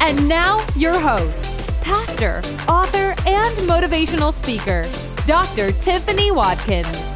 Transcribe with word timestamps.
And 0.00 0.28
now, 0.28 0.64
your 0.76 0.98
host, 0.98 1.44
pastor, 1.82 2.38
author, 2.68 3.14
and 3.26 3.56
motivational 3.68 4.32
speaker, 4.32 4.88
Dr. 5.26 5.72
Tiffany 5.72 6.30
Watkins. 6.30 7.07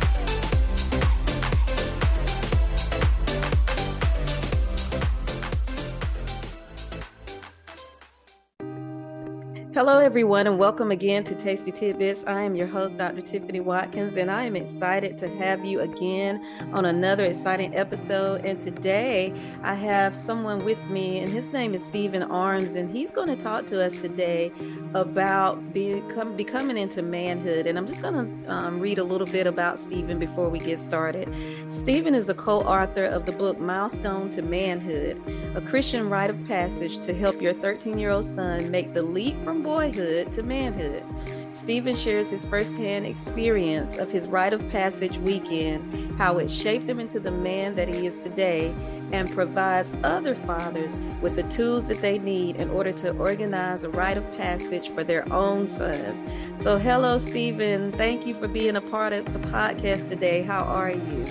Hello, 9.75 10.01
everyone, 10.01 10.47
and 10.47 10.59
welcome 10.59 10.91
again 10.91 11.25
to 11.25 11.35
Tasty 11.35 11.73
Tidbits. 11.73 12.27
I 12.27 12.43
am 12.43 12.55
your 12.55 12.67
host, 12.67 12.99
Dr. 12.99 13.23
Tiffany 13.23 13.61
Watkins, 13.61 14.19
and 14.19 14.31
I 14.31 14.43
am 14.43 14.55
excited 14.55 15.17
to 15.17 15.35
have 15.39 15.65
you 15.65 15.81
again 15.81 16.45
on 16.75 16.85
another 16.85 17.25
exciting 17.25 17.75
episode. 17.75 18.45
And 18.45 18.61
today 18.61 19.33
I 19.63 19.75
have 19.75 20.15
someone 20.15 20.63
with 20.63 20.79
me, 20.91 21.21
and 21.21 21.33
his 21.33 21.55
name 21.55 21.73
is 21.73 21.83
Stephen 21.83 22.23
Arms, 22.23 22.75
and 22.75 22.95
he's 22.95 23.13
going 23.13 23.29
to 23.35 23.43
talk 23.43 23.67
to 23.69 23.83
us 23.83 23.99
today 23.99 24.53
about 24.93 25.73
become, 25.73 26.37
becoming 26.37 26.77
into 26.77 27.01
manhood. 27.01 27.67
And 27.67 27.79
I'm 27.79 27.87
just 27.87 28.03
going 28.03 28.43
to 28.45 28.53
um, 28.53 28.79
read 28.79 28.99
a 28.99 29.05
little 29.05 29.27
bit 29.27 29.47
about 29.47 29.81
Stephen 29.81 30.19
before 30.19 30.51
we 30.51 30.59
get 30.59 30.81
started. 30.81 31.35
Stephen 31.69 32.15
is 32.15 32.29
a 32.29 32.35
co 32.35 32.61
author 32.61 33.07
of 33.07 33.25
the 33.25 33.33
book 33.33 33.59
Milestone 33.59 34.29
to 34.33 34.43
Manhood, 34.43 35.19
a 35.57 35.63
Christian 35.63 36.11
rite 36.11 36.29
of 36.29 36.47
passage 36.47 36.99
to 37.07 37.15
help 37.15 37.41
your 37.41 37.55
13 37.55 37.99
year 37.99 38.11
old 38.11 38.27
son 38.27 38.71
make 38.71 38.93
the 38.93 39.01
leap 39.01 39.43
from 39.43 39.62
boyhood 39.63 40.33
to 40.33 40.43
manhood. 40.43 41.05
Stephen 41.53 41.95
shares 41.95 42.31
his 42.31 42.47
firsthand 42.47 43.07
experience 43.07 43.97
of 43.97 44.11
his 44.11 44.27
rite 44.27 44.55
of 44.55 44.67
passage 44.71 45.19
weekend, 45.19 46.19
how 46.19 46.39
it 46.39 46.51
shaped 46.51 46.89
him 46.89 46.99
into 46.99 47.21
the 47.21 47.31
man 47.31 47.75
that 47.75 47.89
he 47.89 48.07
is 48.07 48.19
today, 48.19 48.75
and 49.13 49.31
provides 49.31 49.93
other 50.03 50.35
fathers 50.35 50.99
with 51.21 51.37
the 51.37 51.43
tools 51.45 51.87
that 51.87 52.01
they 52.01 52.19
need 52.19 52.57
in 52.57 52.71
order 52.71 52.91
to 52.91 53.11
organize 53.19 53.85
a 53.85 53.91
rite 53.91 54.17
of 54.17 54.33
passage 54.37 54.89
for 54.91 55.05
their 55.05 55.31
own 55.31 55.67
sons. 55.67 56.25
So, 56.57 56.79
hello, 56.79 57.19
Stephen. 57.19 57.93
Thank 57.93 58.27
you 58.27 58.35
for 58.35 58.49
being 58.49 58.77
a 58.77 58.81
part 58.81 59.13
of 59.13 59.31
the 59.35 59.39
podcast 59.51 60.09
today. 60.09 60.43
How 60.43 60.63
are 60.63 60.91
you? 60.91 61.27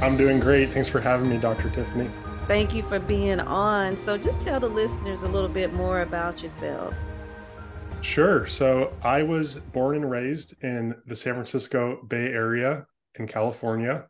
I'm 0.00 0.16
doing 0.16 0.38
great. 0.38 0.72
Thanks 0.72 0.88
for 0.88 1.00
having 1.00 1.28
me, 1.28 1.38
Dr. 1.38 1.70
Tiffany. 1.70 2.08
Thank 2.46 2.72
you 2.72 2.82
for 2.82 3.00
being 3.00 3.40
on. 3.40 3.96
So, 3.96 4.16
just 4.16 4.38
tell 4.38 4.60
the 4.60 4.68
listeners 4.68 5.24
a 5.24 5.28
little 5.28 5.48
bit 5.48 5.72
more 5.72 6.02
about 6.02 6.40
yourself. 6.40 6.94
Sure. 8.02 8.46
So 8.46 8.92
I 9.02 9.22
was 9.22 9.56
born 9.56 9.96
and 9.96 10.10
raised 10.10 10.54
in 10.62 10.94
the 11.06 11.14
San 11.14 11.34
Francisco 11.34 12.02
Bay 12.08 12.26
Area 12.26 12.86
in 13.18 13.26
California. 13.26 14.06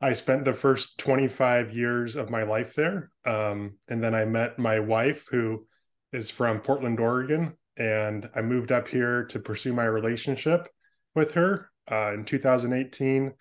I 0.00 0.12
spent 0.12 0.44
the 0.44 0.52
first 0.52 0.98
25 0.98 1.74
years 1.74 2.16
of 2.16 2.30
my 2.30 2.42
life 2.42 2.74
there. 2.74 3.10
Um, 3.24 3.78
and 3.88 4.02
then 4.02 4.14
I 4.14 4.24
met 4.24 4.58
my 4.58 4.80
wife, 4.80 5.26
who 5.30 5.66
is 6.12 6.30
from 6.30 6.60
Portland, 6.60 7.00
Oregon. 7.00 7.56
And 7.76 8.28
I 8.34 8.42
moved 8.42 8.72
up 8.72 8.88
here 8.88 9.24
to 9.26 9.38
pursue 9.38 9.72
my 9.72 9.84
relationship 9.84 10.68
with 11.14 11.32
her. 11.32 11.70
Uh, 11.90 12.14
in 12.14 12.24
2018, 12.24 13.32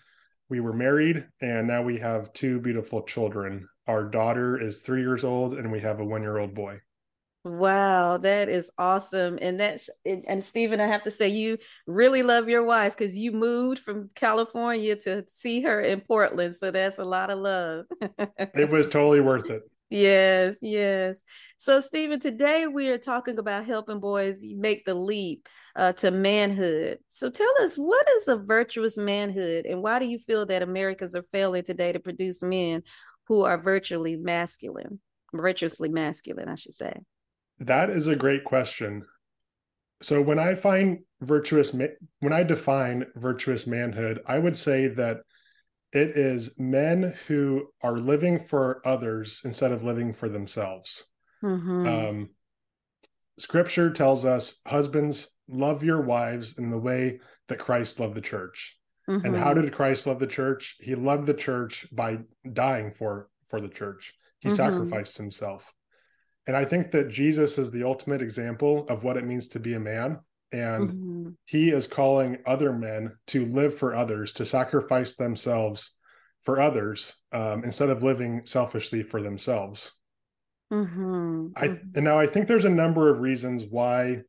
we 0.49 0.59
were 0.59 0.73
married, 0.73 1.25
and 1.41 1.67
now 1.67 1.81
we 1.81 1.99
have 1.99 2.31
two 2.33 2.59
beautiful 2.59 3.01
children. 3.01 3.67
Our 3.87 4.03
daughter 4.05 4.61
is 4.61 4.81
three 4.81 5.01
years 5.01 5.23
old, 5.23 5.55
and 5.55 5.71
we 5.71 5.81
have 5.81 5.99
a 5.99 6.05
one 6.05 6.21
year 6.21 6.37
old 6.37 6.55
boy. 6.55 6.79
Wow, 7.47 8.17
that 8.17 8.49
is 8.49 8.71
awesome. 8.77 9.39
And 9.41 9.59
that's 9.59 9.89
and 10.05 10.43
Stephen, 10.43 10.81
I 10.81 10.87
have 10.87 11.03
to 11.03 11.11
say 11.11 11.29
you 11.29 11.57
really 11.85 12.21
love 12.21 12.49
your 12.49 12.63
wife 12.63 12.97
because 12.97 13.15
you 13.15 13.31
moved 13.31 13.79
from 13.79 14.09
California 14.15 14.97
to 14.97 15.23
see 15.31 15.61
her 15.61 15.79
in 15.79 16.01
Portland. 16.01 16.55
So 16.57 16.71
that's 16.71 16.97
a 16.97 17.05
lot 17.05 17.29
of 17.29 17.39
love. 17.39 17.85
it 18.37 18.69
was 18.69 18.89
totally 18.89 19.21
worth 19.21 19.49
it. 19.49 19.63
Yes, 19.89 20.57
yes. 20.61 21.21
So, 21.55 21.79
Stephen, 21.79 22.19
today 22.19 22.67
we 22.67 22.89
are 22.89 22.97
talking 22.97 23.39
about 23.39 23.65
helping 23.65 24.01
boys 24.01 24.41
make 24.43 24.83
the 24.83 24.93
leap 24.93 25.47
uh, 25.77 25.93
to 25.93 26.11
manhood. 26.11 26.99
So, 27.07 27.29
tell 27.29 27.53
us 27.61 27.77
what 27.77 28.05
is 28.17 28.27
a 28.27 28.35
virtuous 28.35 28.97
manhood, 28.97 29.65
and 29.65 29.81
why 29.81 29.99
do 29.99 30.05
you 30.05 30.19
feel 30.19 30.45
that 30.47 30.61
Americans 30.61 31.15
are 31.15 31.23
failing 31.31 31.63
today 31.63 31.93
to 31.93 32.01
produce 32.01 32.43
men 32.43 32.83
who 33.27 33.43
are 33.45 33.57
virtually 33.57 34.17
masculine, 34.17 34.99
virtuously 35.33 35.87
masculine, 35.87 36.49
I 36.49 36.55
should 36.55 36.75
say? 36.75 36.99
That 37.59 37.89
is 37.89 38.07
a 38.07 38.15
great 38.15 38.43
question. 38.43 39.05
So 40.01 40.21
when 40.21 40.39
I 40.39 40.55
find 40.55 40.99
virtuous 41.21 41.73
when 42.19 42.33
I 42.33 42.43
define 42.43 43.07
virtuous 43.15 43.65
manhood, 43.65 44.21
I 44.27 44.37
would 44.37 44.55
say 44.55 44.87
that 44.87 45.17
it 45.91 46.09
is 46.09 46.57
men 46.59 47.15
who 47.27 47.69
are 47.81 47.97
living 47.97 48.39
for 48.39 48.81
others 48.85 49.41
instead 49.43 49.71
of 49.71 49.83
living 49.83 50.13
for 50.13 50.29
themselves. 50.29 51.05
Mm-hmm. 51.43 51.87
Um, 51.87 52.29
scripture 53.39 53.91
tells 53.91 54.25
us, 54.25 54.59
husbands, 54.67 55.27
love 55.47 55.83
your 55.83 56.01
wives 56.01 56.57
in 56.57 56.69
the 56.69 56.77
way 56.77 57.19
that 57.47 57.59
Christ 57.59 57.99
loved 57.99 58.15
the 58.15 58.21
church. 58.21 58.75
Mm-hmm. 59.09 59.25
And 59.25 59.35
how 59.35 59.53
mm-hmm. 59.53 59.61
did 59.61 59.73
Christ 59.73 60.05
love 60.05 60.19
the 60.19 60.27
church? 60.27 60.75
He 60.79 60.93
loved 60.93 61.25
the 61.25 61.33
church 61.33 61.87
by 61.91 62.19
dying 62.51 62.91
for 62.91 63.29
for 63.47 63.61
the 63.61 63.69
church. 63.69 64.13
He 64.39 64.49
mm-hmm. 64.49 64.57
sacrificed 64.57 65.17
himself. 65.17 65.73
And 66.47 66.55
I 66.55 66.63
think 66.63 66.91
that 66.91 67.09
Jesus 67.09 67.57
is 67.57 67.71
the 67.71 67.83
ultimate 67.83 68.21
example 68.21 68.85
of 68.89 69.03
what 69.03 69.17
it 69.17 69.25
means 69.25 69.49
to 69.49 69.59
be 69.59 69.73
a 69.73 69.79
man. 69.79 70.19
And 70.53 70.89
mm-hmm. 70.89 71.29
he 71.45 71.69
is 71.69 71.87
calling 71.87 72.37
other 72.45 72.71
men 72.71 73.17
to 73.27 73.45
live 73.45 73.77
for 73.77 73.93
others, 73.93 74.31
to 74.33 74.45
sacrifice 74.45 75.15
themselves 75.15 75.91
for 76.41 76.61
others 76.61 77.13
um, 77.33 77.65
instead 77.65 77.89
of 77.89 78.01
living 78.01 78.43
selfishly 78.45 79.03
for 79.03 79.21
themselves. 79.21 79.91
Mm-hmm. 80.71 81.47
I, 81.57 81.67
mm-hmm. 81.67 81.87
and 81.95 82.05
now 82.05 82.17
I 82.17 82.27
think 82.27 82.47
there's 82.47 82.63
a 82.63 82.69
number 82.69 83.09
of 83.09 83.19
reasons 83.19 83.65
why 83.69 84.21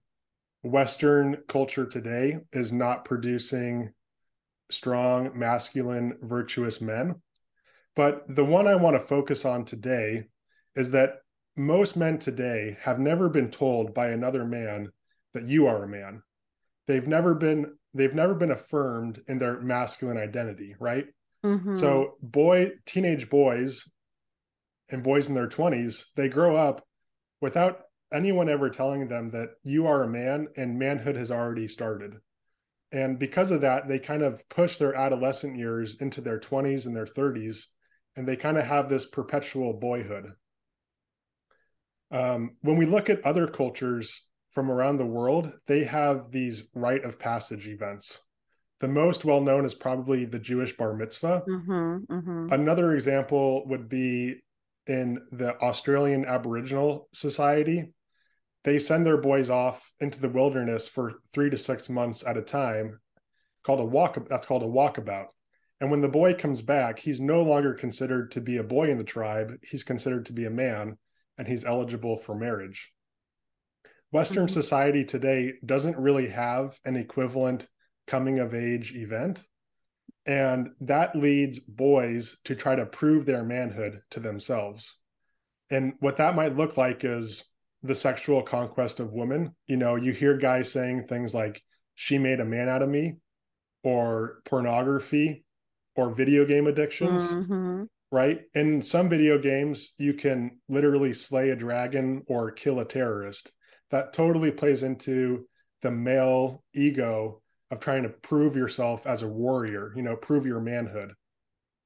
Western 0.62 1.38
culture 1.48 1.86
today 1.86 2.38
is 2.52 2.72
not 2.72 3.04
producing 3.04 3.92
strong, 4.70 5.38
masculine, 5.38 6.14
virtuous 6.20 6.80
men. 6.80 7.22
But 7.94 8.24
the 8.28 8.44
one 8.44 8.66
I 8.66 8.74
want 8.74 8.96
to 8.96 9.06
focus 9.06 9.44
on 9.44 9.64
today 9.64 10.24
is 10.74 10.90
that 10.90 11.18
most 11.58 11.96
men 11.96 12.19
today 12.19 12.76
have 12.82 12.98
never 12.98 13.28
been 13.28 13.50
told 13.50 13.92
by 13.92 14.08
another 14.08 14.44
man 14.44 14.91
that 15.34 15.48
you 15.48 15.66
are 15.66 15.84
a 15.84 15.88
man. 15.88 16.22
They've 16.86 17.06
never 17.06 17.34
been 17.34 17.76
they've 17.94 18.14
never 18.14 18.34
been 18.34 18.50
affirmed 18.50 19.20
in 19.28 19.38
their 19.38 19.60
masculine 19.60 20.18
identity, 20.18 20.74
right? 20.78 21.06
Mm-hmm. 21.44 21.74
So 21.74 22.14
boy 22.22 22.72
teenage 22.86 23.28
boys 23.28 23.84
and 24.88 25.02
boys 25.02 25.28
in 25.28 25.34
their 25.34 25.48
20s, 25.48 26.04
they 26.16 26.28
grow 26.28 26.56
up 26.56 26.86
without 27.41 27.80
anyone 28.12 28.48
ever 28.48 28.70
telling 28.70 29.08
them 29.08 29.30
that 29.32 29.48
you 29.64 29.86
are 29.86 30.02
a 30.02 30.08
man 30.08 30.48
and 30.56 30.78
manhood 30.78 31.16
has 31.16 31.30
already 31.30 31.68
started. 31.68 32.14
And 32.91 33.18
because 33.18 33.50
of 33.50 33.60
that, 33.60 33.86
they 33.86 33.98
kind 33.98 34.22
of 34.22 34.48
push 34.48 34.78
their 34.78 34.94
adolescent 34.94 35.58
years 35.58 35.97
into 36.00 36.22
their 36.22 36.41
20s 36.41 36.86
and 36.86 36.97
their 36.97 37.04
30s 37.04 37.64
and 38.16 38.26
they 38.26 38.36
kind 38.36 38.56
of 38.56 38.64
have 38.64 38.88
this 38.88 39.06
perpetual 39.06 39.74
boyhood 39.74 40.32
um, 42.10 42.57
when 42.63 42.77
we 42.77 42.87
look 42.87 43.10
at 43.10 43.25
other 43.25 43.47
cultures 43.47 44.27
from 44.53 44.71
around 44.71 44.97
the 44.97 45.07
world, 45.07 45.53
they 45.66 45.84
have 45.84 46.31
these 46.31 46.65
rite 46.75 47.05
of 47.05 47.19
passage 47.19 47.66
events. 47.66 48.21
The 48.81 48.89
most 48.89 49.25
well 49.25 49.41
known 49.41 49.65
is 49.65 49.75
probably 49.75 50.25
the 50.25 50.39
Jewish 50.39 50.77
bar 50.77 50.95
mitzvah. 50.95 51.43
Mm-hmm, 51.49 52.13
mm-hmm. 52.13 52.53
Another 52.53 52.95
example 52.95 53.66
would 53.66 53.89
be 53.89 54.37
in 54.87 55.21
the 55.33 55.57
Australian 55.60 56.25
Aboriginal 56.25 57.09
Society. 57.13 57.93
They 58.65 58.78
send 58.78 59.05
their 59.05 59.16
boys 59.16 59.51
off 59.51 59.93
into 60.01 60.21
the 60.21 60.28
wilderness 60.28 60.89
for 60.89 61.15
three 61.33 61.51
to 61.51 61.59
six 61.59 61.89
months 61.89 62.25
at 62.27 62.37
a 62.37 62.43
time, 62.43 63.01
called 63.65 63.81
a 63.81 63.84
walk. 63.84 64.19
That's 64.28 64.47
called 64.47 64.63
a 64.63 64.66
walkabout. 64.66 65.27
And 65.81 65.91
when 65.91 66.01
the 66.01 66.09
boy 66.09 66.34
comes 66.34 66.63
back, 66.63 66.99
he's 66.99 67.21
no 67.21 67.43
longer 67.43 67.75
considered 67.75 68.33
to 68.33 68.41
be 68.41 68.57
a 68.57 68.65
boy 68.65 68.91
in 68.91 68.99
the 68.99 69.05
tribe. 69.05 69.59
He's 69.63 69.84
considered 69.84 70.27
to 70.27 70.33
be 70.33 70.45
a 70.45 70.51
man 70.51 70.99
and 71.38 71.48
he's 71.48 71.64
eligible 71.64 72.18
for 72.18 72.34
marriage. 72.34 72.92
Western 74.10 74.46
mm-hmm. 74.46 74.54
society 74.54 75.04
today 75.04 75.54
doesn't 75.64 75.96
really 75.96 76.28
have 76.28 76.78
an 76.84 76.96
equivalent 76.96 77.68
coming 78.06 78.38
of 78.38 78.54
age 78.54 78.92
event. 78.94 79.42
And 80.26 80.70
that 80.80 81.16
leads 81.16 81.58
boys 81.58 82.36
to 82.44 82.54
try 82.54 82.74
to 82.74 82.84
prove 82.84 83.24
their 83.24 83.44
manhood 83.44 84.00
to 84.10 84.20
themselves. 84.20 84.98
And 85.70 85.94
what 86.00 86.16
that 86.16 86.34
might 86.34 86.56
look 86.56 86.76
like 86.76 87.04
is 87.04 87.44
the 87.82 87.94
sexual 87.94 88.42
conquest 88.42 89.00
of 89.00 89.12
women. 89.12 89.54
You 89.66 89.76
know, 89.76 89.96
you 89.96 90.12
hear 90.12 90.36
guys 90.36 90.72
saying 90.72 91.06
things 91.06 91.34
like, 91.34 91.62
she 91.94 92.18
made 92.18 92.40
a 92.40 92.44
man 92.44 92.68
out 92.68 92.82
of 92.82 92.88
me, 92.88 93.16
or 93.82 94.40
pornography, 94.44 95.44
or 95.96 96.14
video 96.14 96.44
game 96.44 96.66
addictions, 96.66 97.22
mm-hmm. 97.22 97.84
Right? 98.10 98.41
In 98.55 98.83
some 98.83 99.09
video 99.09 99.39
games, 99.39 99.95
you 99.99 100.15
can 100.15 100.59
literally 100.69 101.13
slay 101.13 101.51
a 101.51 101.57
dragon 101.57 102.22
or 102.27 102.51
kill 102.51 102.81
a 102.81 102.84
terrorist. 102.84 103.53
That 103.91 104.13
totally 104.13 104.51
plays 104.51 104.83
into 104.83 105.47
the 105.83 105.91
male 105.91 106.63
ego 106.75 107.43
of 107.71 107.81
trying 107.81 108.03
to 108.05 108.09
prove 108.09 108.57
yourself 108.57 109.07
as 109.07 109.22
a 109.22 109.28
warrior, 109.28 109.93
you 109.95 110.03
know, 110.03 110.16
prove 110.16 110.47
your 110.47 110.60
manhood. 110.60 111.13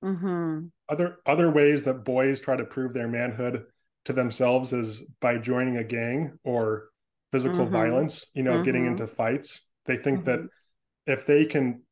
Mm-hmm. 0.05 0.67
Other 0.89 1.17
other 1.27 1.51
ways 1.51 1.85
that 1.85 2.05
boys 2.05 2.41
try 2.41 2.57
to 2.57 2.65
prove 2.65 2.93
their 2.93 3.09
manhood 3.09 3.65
to 4.05 4.13
themselves 4.13 4.73
is 4.73 5.03
by 5.21 5.39
joining 5.39 5.77
a 5.77 5.85
gang 5.85 6.39
or 6.45 6.89
physical 7.31 7.65
mm-hmm. 7.65 7.73
violence, 7.73 8.27
you 8.35 8.43
know, 8.43 8.55
mm-hmm. 8.55 8.65
getting 8.65 8.87
into 8.87 9.07
fights. 9.07 9.69
They 9.87 9.97
think 9.97 10.25
that 10.25 10.41
mm-hmm. 10.41 11.13
if 11.13 11.27
they 11.27 11.45
can 11.45 11.83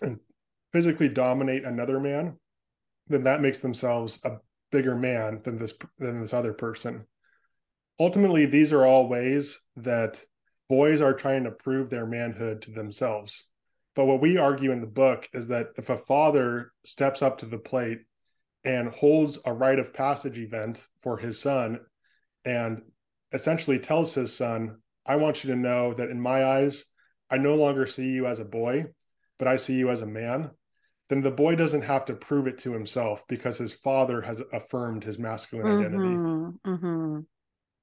physically 0.72 1.08
dominate 1.08 1.64
another 1.64 2.00
man, 2.00 2.36
then 3.12 3.24
that 3.24 3.40
makes 3.40 3.60
themselves 3.60 4.20
a 4.24 4.38
bigger 4.70 4.96
man 4.96 5.40
than 5.44 5.58
this 5.58 5.74
than 5.98 6.20
this 6.20 6.32
other 6.32 6.52
person. 6.52 7.06
Ultimately, 8.00 8.46
these 8.46 8.72
are 8.72 8.86
all 8.86 9.08
ways 9.08 9.60
that 9.76 10.20
boys 10.68 11.00
are 11.00 11.12
trying 11.12 11.44
to 11.44 11.50
prove 11.50 11.90
their 11.90 12.06
manhood 12.06 12.62
to 12.62 12.70
themselves. 12.70 13.48
But 13.94 14.06
what 14.06 14.22
we 14.22 14.38
argue 14.38 14.72
in 14.72 14.80
the 14.80 14.86
book 14.86 15.28
is 15.34 15.48
that 15.48 15.68
if 15.76 15.90
a 15.90 15.98
father 15.98 16.72
steps 16.84 17.20
up 17.20 17.38
to 17.38 17.46
the 17.46 17.58
plate 17.58 18.00
and 18.64 18.88
holds 18.88 19.38
a 19.44 19.52
rite 19.52 19.78
of 19.78 19.92
passage 19.92 20.38
event 20.38 20.86
for 21.02 21.18
his 21.18 21.38
son 21.38 21.80
and 22.44 22.82
essentially 23.32 23.78
tells 23.78 24.14
his 24.14 24.34
son, 24.34 24.78
I 25.04 25.16
want 25.16 25.44
you 25.44 25.50
to 25.50 25.56
know 25.56 25.92
that 25.94 26.10
in 26.10 26.20
my 26.20 26.44
eyes, 26.44 26.84
I 27.30 27.36
no 27.36 27.54
longer 27.54 27.86
see 27.86 28.08
you 28.08 28.26
as 28.26 28.38
a 28.40 28.44
boy, 28.44 28.86
but 29.38 29.48
I 29.48 29.56
see 29.56 29.74
you 29.74 29.90
as 29.90 30.00
a 30.00 30.06
man, 30.06 30.50
then 31.12 31.22
the 31.22 31.30
boy 31.30 31.54
doesn't 31.54 31.82
have 31.82 32.06
to 32.06 32.14
prove 32.14 32.46
it 32.46 32.58
to 32.58 32.72
himself 32.72 33.24
because 33.28 33.58
his 33.58 33.72
father 33.72 34.20
has 34.22 34.40
affirmed 34.52 35.04
his 35.04 35.18
masculine 35.18 35.66
mm-hmm, 35.66 35.80
identity. 35.80 36.14
Mm-hmm. 36.66 37.20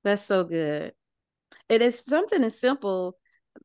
That's 0.04 0.24
so 0.24 0.44
good. 0.44 0.94
It 1.68 1.82
is 1.82 2.00
something 2.00 2.44
as 2.44 2.60
simple. 2.60 3.18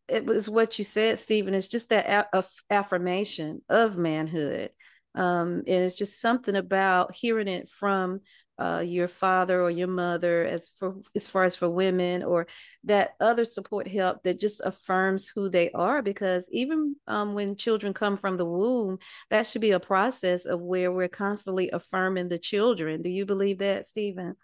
It 0.08 0.26
was 0.26 0.48
what 0.48 0.78
you 0.78 0.84
said, 0.84 1.18
Stephen. 1.18 1.54
It's 1.54 1.68
just 1.68 1.88
that 1.90 2.28
affirmation 2.70 3.62
of 3.68 3.96
manhood 3.96 4.70
um, 5.14 5.62
and 5.66 5.84
it's 5.84 5.94
just 5.94 6.20
something 6.20 6.56
about 6.56 7.14
hearing 7.14 7.48
it 7.48 7.68
from 7.68 8.20
uh, 8.58 8.82
your 8.84 9.08
father 9.08 9.60
or 9.60 9.70
your 9.70 9.88
mother 9.88 10.44
as 10.44 10.70
for 10.78 10.96
as 11.14 11.26
far 11.26 11.44
as 11.44 11.56
for 11.56 11.68
women 11.68 12.22
or 12.22 12.46
that 12.84 13.14
other 13.20 13.44
support 13.44 13.88
help 13.88 14.22
that 14.22 14.38
just 14.38 14.60
affirms 14.64 15.28
who 15.28 15.48
they 15.48 15.70
are 15.72 16.02
because 16.02 16.48
even 16.52 16.94
um, 17.06 17.34
when 17.34 17.56
children 17.56 17.92
come 17.92 18.16
from 18.16 18.36
the 18.36 18.44
womb 18.44 18.98
that 19.30 19.46
should 19.46 19.60
be 19.60 19.72
a 19.72 19.80
process 19.80 20.44
of 20.44 20.60
where 20.60 20.92
we're 20.92 21.08
constantly 21.08 21.70
affirming 21.70 22.28
the 22.28 22.38
children. 22.38 23.02
Do 23.02 23.10
you 23.10 23.26
believe 23.26 23.58
that 23.58 23.86
stephen? 23.86 24.36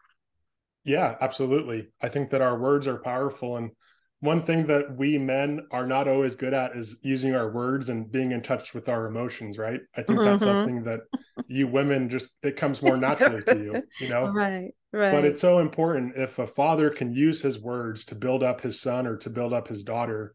Yeah 0.83 1.15
absolutely. 1.21 1.89
I 2.03 2.09
think 2.09 2.31
that 2.31 2.43
our 2.43 2.59
words 2.59 2.87
are 2.87 2.99
powerful 2.99 3.57
and 3.59 3.71
one 4.21 4.43
thing 4.43 4.67
that 4.67 4.97
we 4.97 5.17
men 5.17 5.67
are 5.71 5.87
not 5.87 6.07
always 6.07 6.35
good 6.35 6.53
at 6.53 6.77
is 6.77 6.99
using 7.03 7.35
our 7.35 7.51
words 7.51 7.89
and 7.89 8.13
being 8.13 8.33
in 8.33 8.43
touch 8.43 8.75
with 8.75 8.89
our 8.89 9.07
emotions 9.07 9.59
right 9.59 9.81
i 9.97 10.03
think 10.03 10.19
that's 10.21 10.45
mm-hmm. 10.45 10.59
something 10.59 10.85
that 10.85 11.01
you 11.49 11.67
women 11.67 12.09
just 12.09 12.31
it 12.43 12.57
comes 12.57 12.83
more 12.83 12.97
naturally 12.99 13.43
to 13.43 13.59
you 13.59 13.83
you 13.99 14.09
know 14.09 14.29
right 14.29 14.73
right 14.93 15.13
but 15.13 15.25
it's 15.25 15.41
so 15.41 15.59
important 15.59 16.13
if 16.17 16.39
a 16.39 16.47
father 16.47 16.91
can 16.91 17.13
use 17.13 17.41
his 17.41 17.59
words 17.59 18.05
to 18.05 18.15
build 18.15 18.43
up 18.43 18.61
his 18.61 18.81
son 18.81 19.07
or 19.07 19.17
to 19.17 19.31
build 19.31 19.53
up 19.53 19.69
his 19.69 19.83
daughter 19.83 20.35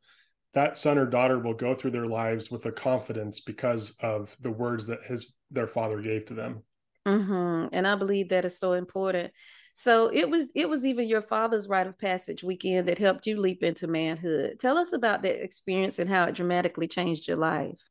that 0.53 0.77
son 0.77 0.97
or 0.97 1.05
daughter 1.05 1.37
will 1.37 1.53
go 1.53 1.75
through 1.75 1.91
their 1.91 2.07
lives 2.07 2.49
with 2.49 2.65
a 2.65 2.71
confidence 2.71 3.41
because 3.41 3.95
of 4.01 4.35
the 4.41 4.51
words 4.51 4.87
that 4.87 5.03
his 5.03 5.33
their 5.51 5.67
father 5.67 6.01
gave 6.01 6.25
to 6.25 6.33
them 6.33 6.63
mm-hmm. 7.07 7.67
and 7.71 7.87
i 7.87 7.95
believe 7.95 8.29
that 8.29 8.45
is 8.45 8.57
so 8.57 8.73
important 8.73 9.31
so 9.77 10.09
it 10.11 10.29
was 10.29 10.47
it 10.55 10.69
was 10.69 10.85
even 10.85 11.07
your 11.07 11.21
father's 11.21 11.67
rite 11.67 11.85
of 11.85 11.99
passage 11.99 12.43
weekend 12.43 12.87
that 12.87 12.97
helped 12.97 13.27
you 13.27 13.37
leap 13.37 13.61
into 13.61 13.87
manhood. 13.87 14.57
Tell 14.57 14.77
us 14.77 14.93
about 14.93 15.21
that 15.23 15.43
experience 15.43 15.99
and 15.99 16.09
how 16.09 16.23
it 16.23 16.35
dramatically 16.35 16.87
changed 16.87 17.27
your 17.27 17.35
life. 17.35 17.81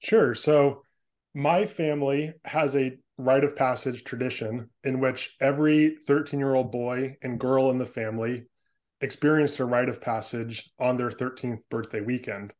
Sure. 0.00 0.34
So 0.34 0.82
my 1.32 1.64
family 1.64 2.32
has 2.44 2.74
a 2.74 2.98
rite 3.18 3.44
of 3.44 3.54
passage 3.54 4.02
tradition 4.02 4.68
in 4.82 4.98
which 4.98 5.36
every 5.40 5.96
13 6.08 6.40
year 6.40 6.56
old 6.56 6.72
boy 6.72 7.16
and 7.22 7.38
girl 7.38 7.70
in 7.70 7.78
the 7.78 7.86
family 7.86 8.46
experienced 9.00 9.60
a 9.60 9.64
rite 9.64 9.88
of 9.88 10.00
passage 10.00 10.72
on 10.80 10.96
their 10.96 11.10
13th 11.10 11.60
birthday 11.70 12.00
weekend. 12.00 12.52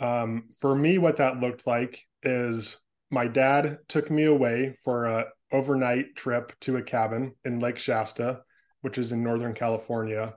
Um, 0.00 0.48
for 0.58 0.74
me, 0.74 0.98
what 0.98 1.18
that 1.18 1.38
looked 1.38 1.68
like 1.68 2.04
is 2.24 2.80
my 3.12 3.28
dad 3.28 3.78
took 3.86 4.10
me 4.10 4.24
away 4.24 4.76
for 4.82 5.04
a 5.04 5.26
overnight 5.52 6.16
trip 6.16 6.52
to 6.60 6.76
a 6.76 6.82
cabin 6.82 7.34
in 7.44 7.60
Lake 7.60 7.78
Shasta, 7.78 8.40
which 8.82 8.98
is 8.98 9.12
in 9.12 9.22
Northern 9.22 9.54
California. 9.54 10.34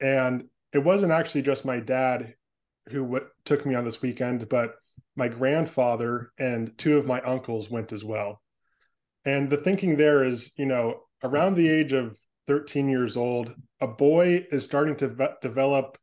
And 0.00 0.44
it 0.72 0.78
wasn't 0.78 1.12
actually 1.12 1.42
just 1.42 1.64
my 1.64 1.80
dad 1.80 2.34
who 2.88 3.02
w- 3.02 3.26
took 3.44 3.64
me 3.66 3.74
on 3.74 3.84
this 3.84 4.02
weekend, 4.02 4.48
but 4.48 4.74
my 5.16 5.28
grandfather 5.28 6.32
and 6.38 6.76
two 6.78 6.98
of 6.98 7.06
my 7.06 7.20
uncles 7.20 7.70
went 7.70 7.92
as 7.92 8.04
well. 8.04 8.40
And 9.24 9.50
the 9.50 9.56
thinking 9.56 9.96
there 9.96 10.24
is, 10.24 10.52
you 10.56 10.66
know, 10.66 11.00
around 11.22 11.54
the 11.54 11.68
age 11.68 11.92
of 11.92 12.18
13 12.46 12.88
years 12.88 13.16
old, 13.16 13.54
a 13.80 13.86
boy 13.86 14.46
is 14.50 14.64
starting 14.64 14.96
to 14.96 15.08
ve- 15.08 15.26
develop 15.42 15.98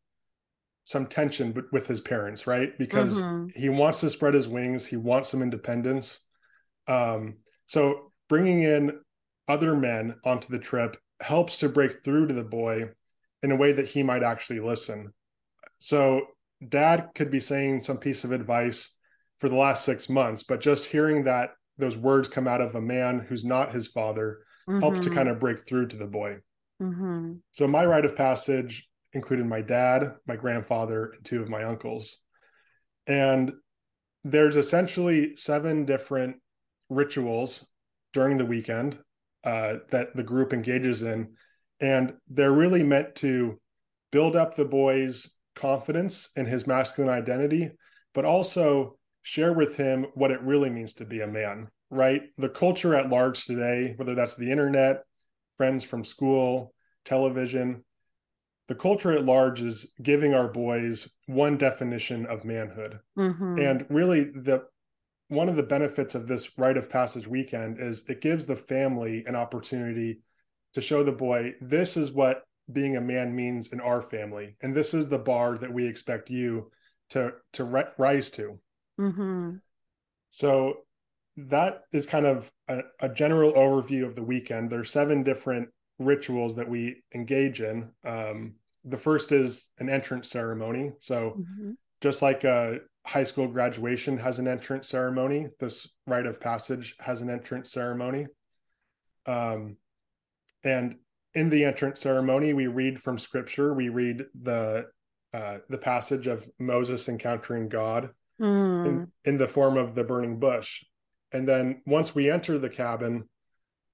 some 0.83 1.05
tension 1.05 1.63
with 1.73 1.87
his 1.87 1.99
parents, 1.99 2.47
right? 2.47 2.77
Because 2.77 3.17
mm-hmm. 3.17 3.47
he 3.59 3.67
wants 3.67 3.99
to 3.99 4.09
spread 4.09 4.33
his 4.33 4.47
wings, 4.47 4.85
he 4.85 4.95
wants 4.95 5.29
some 5.29 5.41
independence. 5.41 6.21
Um, 6.87 7.37
so 7.65 8.13
bringing 8.29 8.63
in 8.63 8.99
other 9.47 9.75
men 9.75 10.15
onto 10.23 10.49
the 10.49 10.59
trip 10.59 10.97
helps 11.19 11.57
to 11.57 11.69
break 11.69 12.03
through 12.03 12.27
to 12.27 12.33
the 12.33 12.43
boy 12.43 12.89
in 13.43 13.51
a 13.51 13.55
way 13.55 13.71
that 13.71 13.89
he 13.89 14.03
might 14.03 14.23
actually 14.23 14.59
listen. 14.59 15.13
So, 15.79 16.21
dad 16.67 17.09
could 17.15 17.29
be 17.29 17.39
saying 17.39 17.83
some 17.83 17.97
piece 17.97 18.23
of 18.23 18.31
advice 18.31 18.95
for 19.39 19.49
the 19.49 19.55
last 19.55 19.85
six 19.85 20.09
months, 20.09 20.43
but 20.43 20.61
just 20.61 20.85
hearing 20.85 21.23
that 21.25 21.51
those 21.77 21.95
words 21.95 22.27
come 22.27 22.47
out 22.47 22.61
of 22.61 22.75
a 22.75 22.81
man 22.81 23.19
who's 23.19 23.45
not 23.45 23.71
his 23.73 23.87
father 23.87 24.39
mm-hmm. 24.67 24.79
helps 24.79 24.99
to 24.99 25.05
mm-hmm. 25.05 25.15
kind 25.15 25.29
of 25.29 25.39
break 25.39 25.67
through 25.67 25.87
to 25.87 25.97
the 25.97 26.05
boy. 26.05 26.37
Mm-hmm. 26.81 27.33
So, 27.51 27.67
my 27.67 27.85
rite 27.85 28.05
of 28.05 28.15
passage 28.15 28.87
included 29.13 29.45
my 29.45 29.61
dad, 29.61 30.15
my 30.27 30.35
grandfather, 30.35 31.11
and 31.15 31.25
two 31.25 31.41
of 31.41 31.49
my 31.49 31.63
uncles. 31.63 32.19
And 33.05 33.53
there's 34.23 34.57
essentially 34.57 35.35
seven 35.37 35.85
different 35.85 36.37
rituals 36.89 37.65
during 38.13 38.37
the 38.37 38.45
weekend 38.45 38.97
uh, 39.43 39.75
that 39.91 40.15
the 40.15 40.23
group 40.23 40.53
engages 40.53 41.03
in. 41.03 41.33
And 41.79 42.13
they're 42.27 42.51
really 42.51 42.83
meant 42.83 43.15
to 43.17 43.59
build 44.11 44.35
up 44.35 44.55
the 44.55 44.65
boy's 44.65 45.33
confidence 45.55 46.29
in 46.35 46.45
his 46.45 46.67
masculine 46.67 47.13
identity, 47.13 47.71
but 48.13 48.25
also 48.25 48.97
share 49.21 49.53
with 49.53 49.77
him 49.77 50.07
what 50.15 50.31
it 50.31 50.41
really 50.41 50.69
means 50.69 50.93
to 50.95 51.05
be 51.05 51.21
a 51.21 51.27
man, 51.27 51.67
right? 51.89 52.23
The 52.37 52.49
culture 52.49 52.95
at 52.95 53.09
large 53.09 53.45
today, 53.45 53.93
whether 53.97 54.15
that's 54.15 54.35
the 54.35 54.51
internet, 54.51 55.03
friends 55.57 55.83
from 55.83 56.05
school, 56.05 56.73
television, 57.05 57.83
the 58.67 58.75
culture 58.75 59.11
at 59.11 59.25
large 59.25 59.61
is 59.61 59.93
giving 60.01 60.33
our 60.33 60.47
boys 60.47 61.09
one 61.25 61.57
definition 61.57 62.25
of 62.25 62.43
manhood. 62.43 62.99
Mm-hmm. 63.17 63.59
And 63.59 63.85
really, 63.89 64.25
the 64.25 64.63
one 65.29 65.49
of 65.49 65.55
the 65.55 65.63
benefits 65.63 66.15
of 66.15 66.27
this 66.27 66.57
rite 66.57 66.77
of 66.77 66.89
passage 66.89 67.27
weekend 67.27 67.77
is 67.79 68.03
it 68.07 68.21
gives 68.21 68.45
the 68.45 68.55
family 68.55 69.23
an 69.27 69.35
opportunity 69.35 70.19
to 70.73 70.81
show 70.81 71.03
the 71.03 71.11
boy 71.11 71.53
this 71.61 71.97
is 71.97 72.11
what 72.11 72.43
being 72.71 72.97
a 72.97 73.01
man 73.01 73.35
means 73.35 73.69
in 73.69 73.79
our 73.79 74.01
family 74.01 74.55
and 74.61 74.75
this 74.75 74.93
is 74.93 75.09
the 75.09 75.17
bar 75.17 75.57
that 75.57 75.73
we 75.73 75.87
expect 75.87 76.29
you 76.29 76.69
to 77.09 77.31
to 77.53 77.63
rise 77.97 78.29
to 78.29 78.59
mm-hmm. 78.99 79.51
so 80.29 80.77
that 81.37 81.83
is 81.93 82.05
kind 82.05 82.25
of 82.25 82.51
a, 82.67 82.79
a, 82.99 83.09
general 83.09 83.53
overview 83.53 84.05
of 84.05 84.15
the 84.15 84.23
weekend 84.23 84.69
there's 84.69 84.91
seven 84.91 85.23
different 85.23 85.69
rituals 85.99 86.55
that 86.55 86.67
we 86.67 87.03
engage 87.13 87.61
in 87.61 87.89
um, 88.05 88.55
the 88.83 88.97
first 88.97 89.31
is 89.31 89.71
an 89.79 89.89
entrance 89.89 90.29
ceremony 90.29 90.91
so 90.99 91.35
mm-hmm. 91.37 91.71
just 92.01 92.21
like 92.21 92.43
a 92.43 92.79
high 93.07 93.23
school 93.23 93.47
graduation 93.47 94.17
has 94.17 94.37
an 94.37 94.47
entrance 94.47 94.89
ceremony. 94.89 95.47
This 95.59 95.87
rite 96.05 96.25
of 96.25 96.41
passage 96.41 96.95
has 96.99 97.21
an 97.21 97.29
entrance 97.29 97.71
ceremony. 97.71 98.27
Um, 99.25 99.77
and 100.63 100.95
in 101.33 101.49
the 101.49 101.63
entrance 101.63 102.01
ceremony, 102.01 102.53
we 102.53 102.67
read 102.67 103.01
from 103.01 103.17
scripture. 103.17 103.73
We 103.73 103.89
read 103.89 104.25
the 104.39 104.87
uh, 105.33 105.57
the 105.69 105.77
passage 105.77 106.25
of 106.25 106.47
Moses 106.57 107.09
encountering 107.09 107.67
God 107.67 108.09
mm. 108.41 108.85
in, 108.87 109.11
in 109.25 109.37
the 109.37 109.47
form 109.47 109.77
of 109.77 109.93
the 109.93 110.03
burning 110.03 110.39
bush. 110.39 110.83
And 111.31 111.47
then 111.47 111.81
once 111.85 112.15
we 112.15 112.31
enter 112.31 112.57
the 112.57 112.69
cabin, 112.69 113.25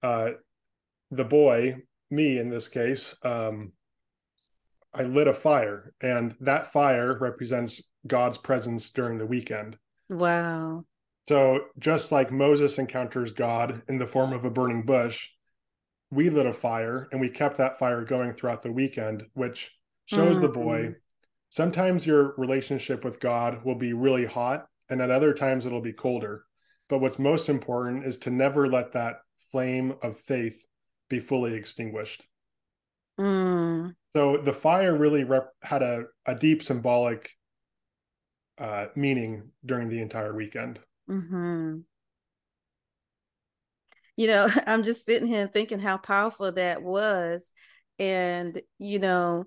uh, 0.03 0.31
the 1.09 1.23
boy, 1.23 1.77
me 2.11 2.37
in 2.37 2.49
this 2.49 2.67
case, 2.67 3.15
um, 3.23 3.73
I 4.93 5.03
lit 5.03 5.27
a 5.27 5.33
fire, 5.33 5.93
and 6.01 6.35
that 6.39 6.71
fire 6.71 7.17
represents 7.17 7.91
God's 8.05 8.37
presence 8.37 8.89
during 8.91 9.17
the 9.17 9.25
weekend. 9.25 9.77
Wow. 10.09 10.85
So 11.27 11.61
just 11.79 12.11
like 12.11 12.31
Moses 12.31 12.77
encounters 12.77 13.31
God 13.31 13.81
in 13.87 13.97
the 13.97 14.07
form 14.07 14.33
of 14.33 14.45
a 14.45 14.49
burning 14.49 14.83
bush, 14.83 15.29
we 16.11 16.29
lit 16.29 16.45
a 16.45 16.53
fire 16.53 17.07
and 17.11 17.19
we 17.19 17.29
kept 17.29 17.57
that 17.57 17.79
fire 17.79 18.03
going 18.03 18.33
throughout 18.33 18.61
the 18.61 18.71
weekend, 18.71 19.23
which 19.33 19.71
shows 20.05 20.33
mm-hmm. 20.33 20.41
the 20.41 20.49
boy 20.49 20.77
mm-hmm. 20.79 20.91
sometimes 21.49 22.05
your 22.05 22.35
relationship 22.37 23.03
with 23.03 23.19
God 23.19 23.63
will 23.63 23.75
be 23.75 23.93
really 23.93 24.25
hot, 24.25 24.67
and 24.89 25.01
at 25.01 25.11
other 25.11 25.33
times 25.33 25.65
it'll 25.65 25.81
be 25.81 25.93
colder. 25.93 26.43
But 26.89 26.99
what's 26.99 27.17
most 27.17 27.49
important 27.49 28.05
is 28.05 28.17
to 28.19 28.29
never 28.29 28.67
let 28.67 28.93
that 28.93 29.21
flame 29.51 29.95
of 30.03 30.19
faith 30.19 30.65
be 31.09 31.19
fully 31.19 31.53
extinguished. 31.53 32.25
Mm. 33.19 33.95
So 34.15 34.37
the 34.37 34.53
fire 34.53 34.95
really 34.95 35.23
rep- 35.23 35.53
had 35.61 35.81
a, 35.81 36.03
a 36.25 36.35
deep 36.35 36.63
symbolic 36.63 37.31
uh, 38.57 38.87
meaning 38.95 39.49
during 39.65 39.89
the 39.89 40.01
entire 40.01 40.35
weekend. 40.35 40.79
Mm-hmm. 41.09 41.79
You 44.15 44.27
know, 44.27 44.47
I'm 44.67 44.83
just 44.83 45.05
sitting 45.05 45.27
here 45.27 45.47
thinking 45.47 45.79
how 45.79 45.97
powerful 45.97 46.51
that 46.51 46.81
was. 46.83 47.49
And, 47.99 48.61
you 48.79 48.99
know, 48.99 49.45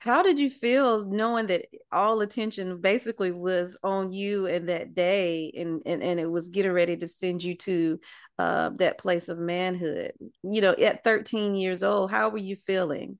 how 0.00 0.22
did 0.22 0.38
you 0.38 0.50
feel 0.50 1.04
knowing 1.04 1.46
that 1.46 1.66
all 1.92 2.20
attention 2.22 2.80
basically 2.80 3.30
was 3.30 3.78
on 3.84 4.12
you 4.12 4.46
and 4.46 4.68
that 4.68 4.94
day 4.94 5.52
and, 5.56 5.80
and, 5.86 6.02
and 6.02 6.18
it 6.18 6.30
was 6.30 6.48
getting 6.48 6.72
ready 6.72 6.96
to 6.96 7.06
send 7.06 7.42
you 7.42 7.54
to 7.58 8.00
uh, 8.38 8.70
that 8.76 8.98
place 8.98 9.28
of 9.28 9.38
manhood? 9.38 10.12
You 10.42 10.60
know, 10.60 10.72
at 10.72 11.04
13 11.04 11.54
years 11.54 11.82
old, 11.82 12.10
how 12.10 12.30
were 12.30 12.38
you 12.38 12.56
feeling? 12.56 13.18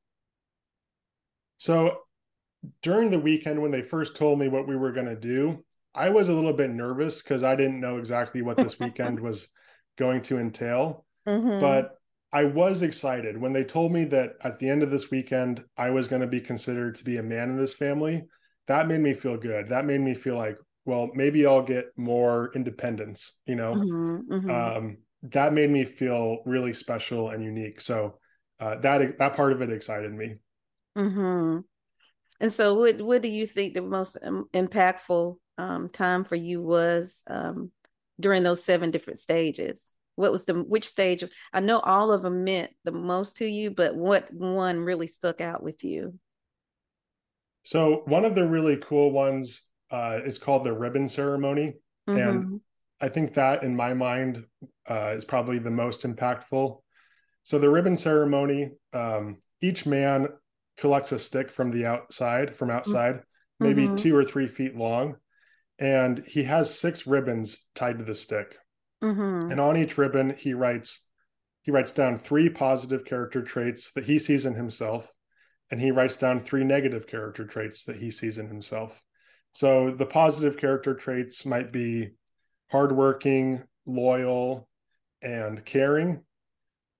So 1.62 1.99
during 2.83 3.12
the 3.12 3.21
weekend, 3.21 3.62
when 3.62 3.71
they 3.71 3.83
first 3.83 4.16
told 4.16 4.40
me 4.40 4.49
what 4.49 4.66
we 4.66 4.76
were 4.76 4.90
going 4.90 5.07
to 5.07 5.14
do, 5.14 5.64
I 5.95 6.09
was 6.09 6.28
a 6.28 6.35
little 6.35 6.54
bit 6.54 6.71
nervous 6.71 7.23
because 7.23 7.45
I 7.45 7.54
didn't 7.54 7.81
know 7.81 7.99
exactly 7.99 8.42
what 8.42 8.57
this 8.57 8.81
weekend 8.81 9.21
was 9.28 9.49
going 9.97 10.23
to 10.23 10.40
entail. 10.40 11.04
Mm-hmm. 11.25 11.61
But 11.61 11.92
I 12.33 12.47
was 12.47 12.83
excited 12.83 13.40
when 13.40 13.52
they 13.52 13.62
told 13.62 13.92
me 13.92 14.07
that 14.07 14.31
at 14.42 14.59
the 14.59 14.69
end 14.69 14.83
of 14.83 14.90
this 14.90 15.12
weekend, 15.12 15.62
I 15.76 15.90
was 15.90 16.09
going 16.09 16.23
to 16.23 16.26
be 16.26 16.40
considered 16.40 16.97
to 16.97 17.04
be 17.04 17.19
a 17.19 17.23
man 17.23 17.50
in 17.50 17.59
this 17.59 17.75
family. 17.75 18.25
That 18.66 18.88
made 18.88 19.00
me 19.00 19.14
feel 19.14 19.37
good. 19.37 19.69
That 19.69 19.85
made 19.85 20.00
me 20.00 20.16
feel 20.16 20.37
like, 20.37 20.57
well, 20.85 21.11
maybe 21.14 21.47
I'll 21.47 21.62
get 21.62 21.92
more 21.97 22.50
independence, 22.57 23.38
you 23.47 23.54
know? 23.54 23.75
Mm-hmm, 23.75 24.35
mm-hmm. 24.35 24.50
Um, 24.50 24.97
that 25.31 25.52
made 25.52 25.71
me 25.71 25.85
feel 25.85 26.38
really 26.45 26.75
special 26.75 27.31
and 27.31 27.45
unique. 27.45 27.81
So 27.81 28.19
uh, 28.59 28.81
that 28.81 29.19
that 29.19 29.37
part 29.37 29.52
of 29.52 29.62
it 29.62 29.71
excited 29.71 30.12
me. 30.12 30.38
Mm-hmm. 30.96 31.61
And 32.40 32.52
so, 32.52 32.75
what 32.75 33.00
what 33.00 33.22
do 33.22 33.28
you 33.28 33.46
think 33.46 33.75
the 33.75 33.82
most 33.82 34.18
impactful 34.22 35.37
um, 35.58 35.88
time 35.88 36.25
for 36.25 36.34
you 36.34 36.61
was 36.61 37.22
um, 37.28 37.70
during 38.18 38.42
those 38.42 38.64
seven 38.64 38.90
different 38.90 39.20
stages? 39.20 39.94
What 40.16 40.32
was 40.32 40.44
the 40.44 40.54
which 40.54 40.87
stage? 40.87 41.25
I 41.52 41.61
know 41.61 41.78
all 41.78 42.12
of 42.12 42.22
them 42.22 42.44
meant 42.44 42.72
the 42.84 42.92
most 42.92 43.38
to 43.38 43.46
you, 43.46 43.70
but 43.70 43.94
what 43.94 44.32
one 44.32 44.80
really 44.80 45.06
stuck 45.06 45.40
out 45.40 45.62
with 45.62 45.84
you? 45.84 46.18
So 47.62 48.02
one 48.06 48.25
of 48.25 48.34
the 48.34 48.46
really 48.46 48.76
cool 48.76 49.12
ones 49.12 49.62
uh, 49.90 50.18
is 50.25 50.38
called 50.38 50.64
the 50.64 50.72
ribbon 50.72 51.08
ceremony, 51.08 51.75
mm-hmm. 52.08 52.18
and 52.18 52.61
I 53.00 53.08
think 53.08 53.34
that 53.34 53.62
in 53.62 53.76
my 53.76 53.94
mind 53.94 54.44
uh, 54.90 55.14
is 55.16 55.25
probably 55.25 55.58
the 55.58 55.70
most 55.70 56.02
impactful. 56.02 56.80
So 57.44 57.58
the 57.58 57.70
ribbon 57.70 57.96
ceremony, 57.96 58.70
um, 58.92 59.38
each 59.61 59.87
man 59.87 60.28
collects 60.76 61.12
a 61.12 61.19
stick 61.19 61.50
from 61.50 61.71
the 61.71 61.87
outside, 61.87 62.57
from 62.57 62.71
outside, 62.71 63.14
mm-hmm. 63.14 63.64
maybe 63.64 63.88
two 63.97 64.17
or 64.17 64.25
three 64.25 64.49
feet 64.49 64.76
long, 64.76 65.17
and 65.79 66.25
he 66.26 66.45
has 66.45 66.79
six 66.79 67.07
ribbons 67.07 67.67
tied 67.75 67.99
to 67.99 68.05
the 68.05 68.14
stick. 68.14 68.57
Mm-hmm. 69.02 69.50
And 69.50 69.61
on 69.61 69.76
each 69.76 69.99
ribbon, 69.99 70.35
he 70.37 70.55
writes 70.55 71.05
he 71.62 71.71
writes 71.71 71.93
down 71.93 72.19
three 72.19 72.49
positive 72.49 73.05
character 73.05 73.41
traits 73.41 73.93
that 73.93 74.05
he 74.05 74.19
sees 74.19 74.47
in 74.47 74.55
himself, 74.55 75.12
and 75.71 75.81
he 75.81 75.93
writes 75.93 76.17
down 76.17 76.43
three 76.43 76.64
negative 76.64 77.07
character 77.07 77.47
traits 77.47 77.85
that 77.85 77.97
he 77.97 78.11
sees 78.11 78.37
in 78.37 78.49
himself. 78.49 79.00
So 79.55 79.95
the 79.97 80.07
positive 80.07 80.57
character 80.57 80.95
traits 80.95 81.47
might 81.47 81.73
be 81.73 82.12
hardworking, 82.71 83.62
loyal, 83.87 84.69
and 85.21 85.64
caring. 85.64 86.25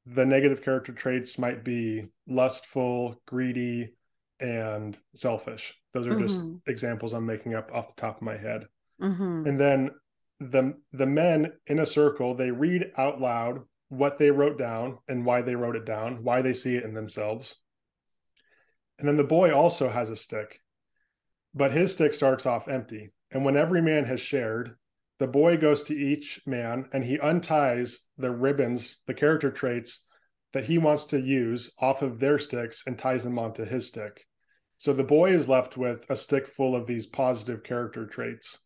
The 0.07 0.27
negative 0.27 0.63
character 0.63 0.93
traits 0.93 1.39
might 1.39 1.65
be 1.65 2.07
lustful, 2.27 3.21
greedy, 3.27 3.95
and 4.41 4.99
selfish. 5.15 5.75
Those 5.95 6.07
are 6.07 6.15
mm-hmm. 6.15 6.27
just 6.27 6.41
examples 6.67 7.13
I'm 7.13 7.27
making 7.27 7.55
up 7.55 7.71
off 7.73 7.95
the 7.95 8.01
top 8.01 8.17
of 8.17 8.23
my 8.23 8.37
head. 8.37 8.67
Mm-hmm. 9.01 9.47
And 9.47 9.61
then 9.61 9.91
the 10.41 10.75
the 10.93 11.07
men 11.07 11.53
in 11.69 11.79
a 11.79 11.87
circle 11.87 12.35
they 12.35 12.51
read 12.51 12.91
out 12.99 13.21
loud 13.21 13.61
what 13.89 14.19
they 14.19 14.31
wrote 14.31 14.59
down 14.59 14.99
and 15.07 15.25
why 15.25 15.43
they 15.43 15.55
wrote 15.55 15.77
it 15.77 15.85
down, 15.85 16.25
why 16.25 16.43
they 16.43 16.55
see 16.55 16.77
it 16.77 16.85
in 16.85 16.95
themselves. 16.95 17.57
And 18.99 19.07
then 19.07 19.17
the 19.17 19.25
boy 19.25 19.55
also 19.55 19.91
has 19.91 20.11
a 20.11 20.17
stick, 20.17 20.61
but 21.55 21.73
his 21.73 21.93
stick 21.93 22.15
starts 22.15 22.47
off 22.47 22.69
empty. 22.69 23.13
And 23.31 23.45
when 23.45 23.57
every 23.57 23.83
man 23.83 24.05
has 24.07 24.21
shared, 24.21 24.77
the 25.23 25.29
boy 25.29 25.57
goes 25.57 25.85
to 25.85 25.95
each 25.95 26.41
man 26.47 26.87
and 26.93 27.05
he 27.05 27.17
unties 27.21 28.09
the 28.19 28.33
ribbons, 28.33 28.97
the 29.07 29.15
character 29.15 29.53
traits 29.53 30.05
that 30.53 30.65
he 30.65 30.79
wants 30.79 31.05
to 31.05 31.21
use 31.21 31.71
off 31.79 32.03
of 32.03 32.19
their 32.19 32.41
sticks 32.41 32.83
and 32.89 32.99
ties 32.99 33.23
them 33.23 33.39
onto 33.39 33.65
his 33.65 33.87
stick. 33.87 34.27
So 34.79 34.93
the 34.93 35.05
boy 35.05 35.31
is 35.33 35.49
left 35.49 35.77
with 35.77 36.05
a 36.11 36.17
stick 36.17 36.49
full 36.49 36.75
of 36.75 36.89
these 36.89 37.07
positive 37.07 37.63
character 37.63 38.05
traits 38.05 38.59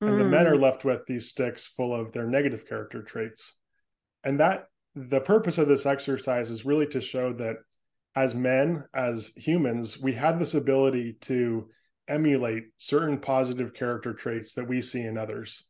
and 0.00 0.12
mm. 0.12 0.18
the 0.18 0.24
men 0.24 0.46
are 0.46 0.56
mm. 0.56 0.62
left 0.62 0.82
with 0.82 1.04
these 1.04 1.28
sticks 1.28 1.66
full 1.66 1.94
of 1.94 2.12
their 2.12 2.26
negative 2.26 2.66
character 2.66 3.02
traits 3.02 3.56
and 4.24 4.40
that 4.40 4.64
the 4.94 5.20
purpose 5.20 5.58
of 5.58 5.68
this 5.68 5.84
exercise 5.84 6.50
is 6.50 6.64
really 6.64 6.86
to 6.86 7.02
show 7.02 7.34
that 7.34 7.56
as 8.16 8.34
men 8.34 8.82
as 8.94 9.30
humans 9.36 10.00
we 10.00 10.14
have 10.14 10.38
this 10.38 10.54
ability 10.54 11.18
to 11.20 11.68
emulate 12.08 12.62
certain 12.78 13.18
positive 13.18 13.74
character 13.74 14.14
traits 14.14 14.54
that 14.54 14.66
we 14.66 14.80
see 14.80 15.02
in 15.02 15.18
others 15.18 15.64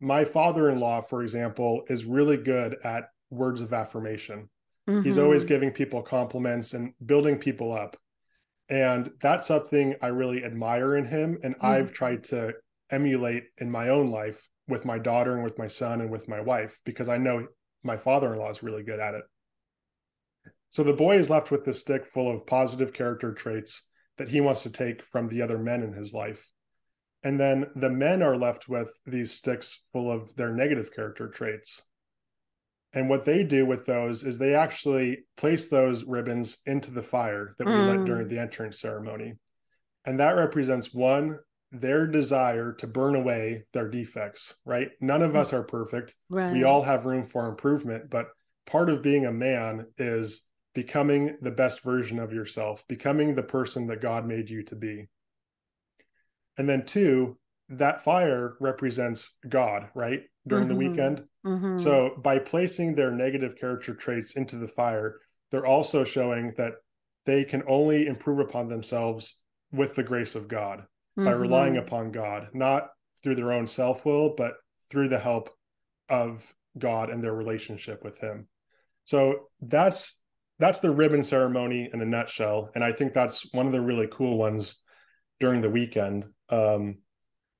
my 0.00 0.24
father-in-law 0.24 1.02
for 1.02 1.22
example 1.22 1.82
is 1.88 2.04
really 2.04 2.36
good 2.36 2.76
at 2.84 3.04
words 3.30 3.60
of 3.60 3.72
affirmation 3.72 4.48
mm-hmm. 4.88 5.02
he's 5.02 5.18
always 5.18 5.44
giving 5.44 5.70
people 5.70 6.02
compliments 6.02 6.74
and 6.74 6.92
building 7.04 7.36
people 7.36 7.72
up 7.72 7.96
and 8.68 9.10
that's 9.20 9.48
something 9.48 9.94
i 10.02 10.06
really 10.06 10.44
admire 10.44 10.96
in 10.96 11.04
him 11.04 11.38
and 11.42 11.54
mm-hmm. 11.54 11.66
i've 11.66 11.92
tried 11.92 12.24
to 12.24 12.52
emulate 12.90 13.44
in 13.58 13.70
my 13.70 13.88
own 13.88 14.10
life 14.10 14.48
with 14.70 14.84
my 14.84 14.98
daughter 14.98 15.34
and 15.34 15.44
with 15.44 15.58
my 15.58 15.68
son 15.68 16.00
and 16.00 16.10
with 16.10 16.28
my 16.28 16.40
wife 16.40 16.78
because 16.84 17.08
I 17.08 17.18
know 17.18 17.46
my 17.82 17.96
father-in-law 17.96 18.50
is 18.50 18.62
really 18.62 18.82
good 18.82 19.00
at 19.00 19.14
it. 19.14 19.24
So 20.70 20.84
the 20.84 20.92
boy 20.92 21.18
is 21.18 21.28
left 21.28 21.50
with 21.50 21.64
this 21.64 21.80
stick 21.80 22.06
full 22.06 22.32
of 22.32 22.46
positive 22.46 22.92
character 22.92 23.34
traits 23.34 23.88
that 24.18 24.28
he 24.28 24.40
wants 24.40 24.62
to 24.62 24.70
take 24.70 25.02
from 25.10 25.28
the 25.28 25.42
other 25.42 25.58
men 25.58 25.82
in 25.82 25.92
his 25.92 26.14
life. 26.14 26.46
And 27.22 27.38
then 27.38 27.66
the 27.76 27.90
men 27.90 28.22
are 28.22 28.36
left 28.36 28.68
with 28.68 28.90
these 29.06 29.32
sticks 29.32 29.82
full 29.92 30.10
of 30.10 30.34
their 30.36 30.54
negative 30.54 30.94
character 30.94 31.28
traits. 31.28 31.82
And 32.92 33.08
what 33.08 33.24
they 33.24 33.44
do 33.44 33.66
with 33.66 33.86
those 33.86 34.24
is 34.24 34.38
they 34.38 34.54
actually 34.54 35.18
place 35.36 35.68
those 35.68 36.04
ribbons 36.04 36.58
into 36.66 36.90
the 36.90 37.02
fire 37.02 37.54
that 37.58 37.66
we 37.66 37.72
mm. 37.72 37.98
lit 37.98 38.04
during 38.06 38.28
the 38.28 38.40
entrance 38.40 38.80
ceremony. 38.80 39.34
And 40.04 40.18
that 40.18 40.36
represents 40.36 40.92
one, 40.92 41.38
their 41.70 42.06
desire 42.06 42.72
to 42.72 42.86
burn 42.86 43.14
away 43.14 43.64
their 43.72 43.88
defects, 43.88 44.56
right? 44.64 44.88
None 45.00 45.22
of 45.22 45.36
us 45.36 45.52
are 45.52 45.62
perfect. 45.62 46.14
Right. 46.28 46.52
We 46.52 46.64
all 46.64 46.82
have 46.82 47.04
room 47.04 47.26
for 47.26 47.48
improvement, 47.48 48.10
but 48.10 48.26
part 48.66 48.90
of 48.90 49.02
being 49.02 49.26
a 49.26 49.32
man 49.32 49.86
is 49.98 50.46
becoming 50.74 51.36
the 51.42 51.50
best 51.50 51.82
version 51.82 52.18
of 52.18 52.32
yourself, 52.32 52.82
becoming 52.88 53.34
the 53.34 53.42
person 53.42 53.86
that 53.88 54.00
God 54.00 54.26
made 54.26 54.50
you 54.50 54.62
to 54.64 54.74
be. 54.74 55.08
And 56.60 56.68
then, 56.68 56.84
two, 56.84 57.38
that 57.70 58.04
fire 58.04 58.54
represents 58.60 59.34
God, 59.48 59.88
right? 59.94 60.20
During 60.46 60.68
mm-hmm. 60.68 60.78
the 60.78 60.88
weekend. 60.88 61.24
Mm-hmm. 61.46 61.78
So, 61.78 62.16
by 62.22 62.38
placing 62.38 62.94
their 62.94 63.10
negative 63.10 63.56
character 63.58 63.94
traits 63.94 64.36
into 64.36 64.56
the 64.56 64.68
fire, 64.68 65.20
they're 65.50 65.64
also 65.64 66.04
showing 66.04 66.52
that 66.58 66.72
they 67.24 67.44
can 67.44 67.62
only 67.66 68.06
improve 68.06 68.40
upon 68.40 68.68
themselves 68.68 69.36
with 69.72 69.94
the 69.94 70.02
grace 70.02 70.34
of 70.34 70.48
God 70.48 70.80
mm-hmm. 70.80 71.24
by 71.24 71.30
relying 71.30 71.78
upon 71.78 72.12
God, 72.12 72.48
not 72.52 72.90
through 73.22 73.36
their 73.36 73.52
own 73.52 73.66
self 73.66 74.04
will, 74.04 74.34
but 74.36 74.52
through 74.90 75.08
the 75.08 75.18
help 75.18 75.48
of 76.10 76.52
God 76.78 77.08
and 77.08 77.24
their 77.24 77.34
relationship 77.34 78.04
with 78.04 78.18
Him. 78.18 78.48
So 79.04 79.46
that's 79.62 80.20
that's 80.58 80.80
the 80.80 80.90
ribbon 80.90 81.24
ceremony 81.24 81.88
in 81.90 82.02
a 82.02 82.04
nutshell, 82.04 82.68
and 82.74 82.84
I 82.84 82.92
think 82.92 83.14
that's 83.14 83.50
one 83.54 83.64
of 83.64 83.72
the 83.72 83.80
really 83.80 84.08
cool 84.12 84.36
ones 84.36 84.76
during 85.40 85.62
the 85.62 85.70
weekend. 85.70 86.26
Um, 86.48 86.98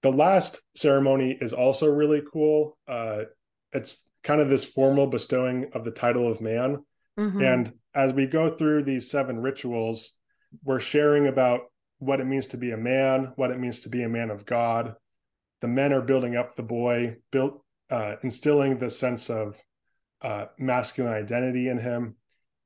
the 0.02 0.12
last 0.12 0.62
ceremony 0.76 1.36
is 1.40 1.52
also 1.52 1.86
really 1.86 2.22
cool. 2.32 2.78
Uh, 2.88 3.24
it's 3.72 4.08
kind 4.22 4.40
of 4.40 4.48
this 4.48 4.64
formal 4.64 5.06
bestowing 5.06 5.70
of 5.74 5.84
the 5.84 5.90
title 5.90 6.30
of 6.30 6.40
man, 6.40 6.84
mm-hmm. 7.18 7.42
and 7.42 7.72
as 7.94 8.12
we 8.12 8.26
go 8.26 8.50
through 8.50 8.84
these 8.84 9.10
seven 9.10 9.40
rituals, 9.40 10.12
we're 10.64 10.80
sharing 10.80 11.26
about 11.26 11.60
what 11.98 12.20
it 12.20 12.26
means 12.26 12.46
to 12.48 12.56
be 12.56 12.70
a 12.70 12.76
man, 12.76 13.32
what 13.36 13.50
it 13.50 13.58
means 13.58 13.80
to 13.80 13.88
be 13.88 14.02
a 14.02 14.08
man 14.08 14.30
of 14.30 14.46
God. 14.46 14.94
The 15.60 15.68
men 15.68 15.92
are 15.92 16.00
building 16.00 16.36
up 16.36 16.56
the 16.56 16.62
boy, 16.62 17.16
built 17.30 17.62
uh, 17.90 18.16
instilling 18.22 18.78
the 18.78 18.90
sense 18.90 19.28
of 19.28 19.56
uh, 20.22 20.46
masculine 20.58 21.12
identity 21.12 21.68
in 21.68 21.78
him. 21.78 22.16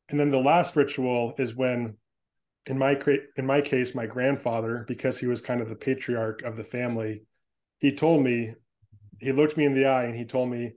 And 0.09 0.21
then 0.21 0.31
the 0.31 0.39
last 0.39 0.77
ritual 0.77 1.35
is 1.39 1.55
when, 1.55 1.97
in 2.67 2.79
my 2.79 2.99
in 3.37 3.47
my 3.47 3.61
case, 3.61 3.95
my 3.95 4.07
grandfather, 4.07 4.85
because 4.89 5.19
he 5.19 5.27
was 5.27 5.41
kind 5.41 5.61
of 5.61 5.69
the 5.69 5.75
patriarch 5.75 6.43
of 6.43 6.57
the 6.57 6.65
family, 6.65 7.23
he 7.79 7.95
told 7.95 8.23
me, 8.23 8.55
he 9.19 9.33
looked 9.33 9.57
me 9.57 9.65
in 9.65 9.75
the 9.75 9.87
eye 9.87 10.05
and 10.05 10.15
he 10.15 10.25
told 10.25 10.51
me, 10.51 10.73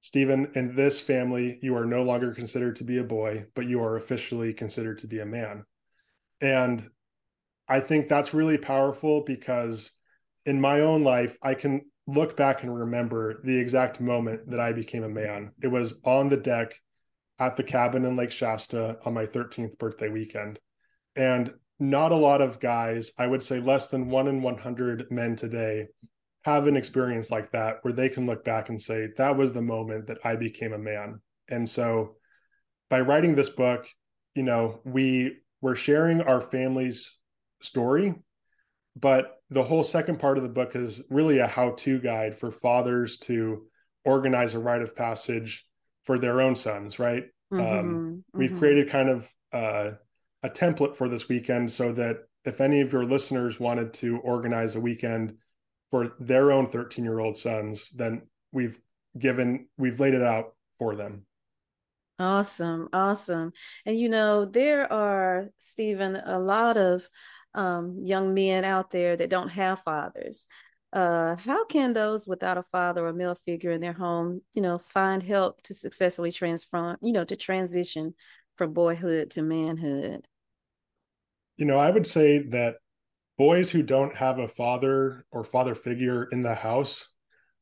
Stephen, 0.00 0.50
in 0.54 0.76
this 0.76 1.00
family, 1.00 1.58
you 1.62 1.76
are 1.76 1.84
no 1.84 2.02
longer 2.02 2.32
considered 2.32 2.76
to 2.76 2.84
be 2.84 2.98
a 2.98 3.04
boy, 3.04 3.46
but 3.54 3.66
you 3.66 3.82
are 3.82 3.96
officially 3.96 4.54
considered 4.54 4.98
to 4.98 5.06
be 5.06 5.18
a 5.18 5.26
man. 5.26 5.64
And 6.40 6.88
I 7.68 7.80
think 7.80 8.08
that's 8.08 8.34
really 8.34 8.58
powerful 8.58 9.24
because 9.26 9.90
in 10.44 10.60
my 10.60 10.80
own 10.80 11.02
life, 11.02 11.36
I 11.42 11.54
can 11.54 11.82
look 12.06 12.36
back 12.36 12.62
and 12.62 12.74
remember 12.74 13.40
the 13.42 13.58
exact 13.58 14.00
moment 14.00 14.50
that 14.50 14.60
I 14.60 14.72
became 14.72 15.02
a 15.02 15.08
man. 15.08 15.50
It 15.60 15.68
was 15.68 15.94
on 16.04 16.28
the 16.28 16.36
deck 16.36 16.80
at 17.38 17.56
the 17.56 17.64
cabin 17.64 18.04
in 18.04 18.16
Lake 18.16 18.30
Shasta 18.30 18.98
on 19.04 19.12
my 19.12 19.26
13th 19.26 19.76
birthday 19.78 20.08
weekend. 20.08 20.60
And 21.16 21.52
not 21.78 22.12
a 22.12 22.16
lot 22.16 22.40
of 22.40 22.60
guys, 22.60 23.12
I 23.18 23.26
would 23.26 23.42
say 23.42 23.60
less 23.60 23.88
than 23.88 24.08
one 24.08 24.28
in 24.28 24.42
100 24.42 25.10
men 25.10 25.36
today, 25.36 25.88
have 26.42 26.66
an 26.66 26.76
experience 26.76 27.30
like 27.30 27.50
that 27.52 27.78
where 27.82 27.92
they 27.92 28.08
can 28.08 28.26
look 28.26 28.44
back 28.44 28.68
and 28.68 28.80
say, 28.80 29.08
that 29.18 29.36
was 29.36 29.52
the 29.52 29.62
moment 29.62 30.06
that 30.06 30.18
I 30.24 30.36
became 30.36 30.72
a 30.72 30.78
man. 30.78 31.20
And 31.48 31.68
so 31.68 32.16
by 32.88 33.00
writing 33.00 33.34
this 33.34 33.48
book, 33.48 33.86
you 34.34 34.42
know, 34.42 34.80
we 34.84 35.38
were 35.60 35.74
sharing 35.74 36.20
our 36.20 36.40
family's 36.40 37.18
story, 37.62 38.14
but 38.94 39.36
the 39.50 39.64
whole 39.64 39.84
second 39.84 40.18
part 40.18 40.38
of 40.38 40.42
the 40.42 40.48
book 40.48 40.74
is 40.74 41.02
really 41.10 41.38
a 41.38 41.46
how-to 41.46 41.98
guide 42.00 42.38
for 42.38 42.50
fathers 42.50 43.18
to 43.18 43.66
organize 44.04 44.54
a 44.54 44.58
rite 44.58 44.82
of 44.82 44.96
passage 44.96 45.66
for 46.04 46.18
their 46.18 46.40
own 46.40 46.54
sons 46.54 46.98
right 46.98 47.24
mm-hmm, 47.52 47.60
um, 47.60 48.24
we've 48.32 48.50
mm-hmm. 48.50 48.58
created 48.58 48.88
kind 48.88 49.08
of 49.08 49.28
uh, 49.52 49.90
a 50.42 50.50
template 50.50 50.96
for 50.96 51.08
this 51.08 51.28
weekend 51.28 51.70
so 51.70 51.92
that 51.92 52.18
if 52.44 52.60
any 52.60 52.80
of 52.80 52.92
your 52.92 53.04
listeners 53.04 53.58
wanted 53.58 53.92
to 53.92 54.18
organize 54.18 54.74
a 54.74 54.80
weekend 54.80 55.34
for 55.90 56.14
their 56.20 56.52
own 56.52 56.70
13 56.70 57.04
year 57.04 57.18
old 57.18 57.36
sons 57.36 57.90
then 57.96 58.22
we've 58.52 58.78
given 59.18 59.66
we've 59.78 60.00
laid 60.00 60.14
it 60.14 60.22
out 60.22 60.54
for 60.78 60.94
them 60.94 61.24
awesome 62.18 62.88
awesome 62.92 63.52
and 63.84 63.98
you 63.98 64.08
know 64.08 64.44
there 64.44 64.90
are 64.92 65.48
stephen 65.58 66.16
a 66.16 66.38
lot 66.38 66.76
of 66.76 67.08
um, 67.56 67.98
young 68.04 68.34
men 68.34 68.64
out 68.64 68.90
there 68.90 69.16
that 69.16 69.30
don't 69.30 69.48
have 69.48 69.80
fathers. 69.80 70.46
Uh, 70.92 71.36
how 71.36 71.64
can 71.66 71.92
those 71.92 72.28
without 72.28 72.58
a 72.58 72.62
father 72.70 73.06
or 73.06 73.12
male 73.12 73.34
figure 73.34 73.72
in 73.72 73.80
their 73.80 73.92
home, 73.92 74.40
you 74.52 74.62
know, 74.62 74.78
find 74.78 75.22
help 75.22 75.60
to 75.62 75.74
successfully 75.74 76.30
transform, 76.30 76.96
you 77.02 77.12
know, 77.12 77.24
to 77.24 77.34
transition 77.34 78.14
from 78.56 78.72
boyhood 78.72 79.30
to 79.32 79.42
manhood? 79.42 80.26
You 81.56 81.66
know, 81.66 81.78
I 81.78 81.90
would 81.90 82.06
say 82.06 82.38
that 82.50 82.76
boys 83.38 83.70
who 83.70 83.82
don't 83.82 84.16
have 84.16 84.38
a 84.38 84.48
father 84.48 85.24
or 85.30 85.44
father 85.44 85.74
figure 85.74 86.24
in 86.24 86.42
the 86.42 86.54
house 86.54 87.12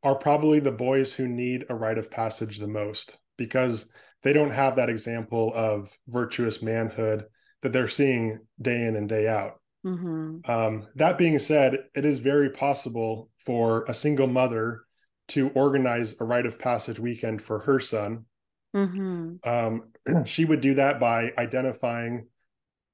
are 0.03 0.15
probably 0.15 0.61
the 0.61 0.73
boys 0.73 1.13
who 1.13 1.27
need 1.27 1.65
a 1.69 1.75
rite 1.75 1.99
of 1.99 2.11
passage 2.11 2.59
the 2.59 2.67
most 2.67 3.17
because 3.37 3.91
they 4.23 4.33
don't 4.33 4.53
have 4.53 4.77
that 4.77 4.89
example 4.89 5.53
of 5.55 5.91
virtuous 6.09 6.63
manhood 6.63 7.25
that 7.63 7.73
they're 7.73 7.89
seeing 7.89 8.39
day 8.61 8.87
in 8.87 8.97
and 8.97 9.09
day 9.09 9.27
out. 9.27 9.61
Mm-hmm. 9.85 10.51
Um, 10.51 10.87
that 10.95 11.19
being 11.19 11.39
said, 11.39 11.79
it 11.95 12.05
is 12.05 12.19
very 12.19 12.51
possible 12.51 13.31
for 13.39 13.85
a 13.87 13.95
single 13.95 14.27
mother 14.27 14.83
to 15.29 15.51
organize 15.51 16.15
a 16.21 16.25
rite 16.25 16.47
of 16.47 16.59
passage 16.59 16.99
weekend 16.99 17.43
for 17.43 17.61
her 17.61 17.79
son. 17.81 18.25
Mm-hmm. 18.75 19.49
Um, 19.49 20.25
she 20.27 20.45
would 20.45 20.61
do 20.61 20.75
that 20.75 21.01
by 21.01 21.33
identifying 21.39 22.29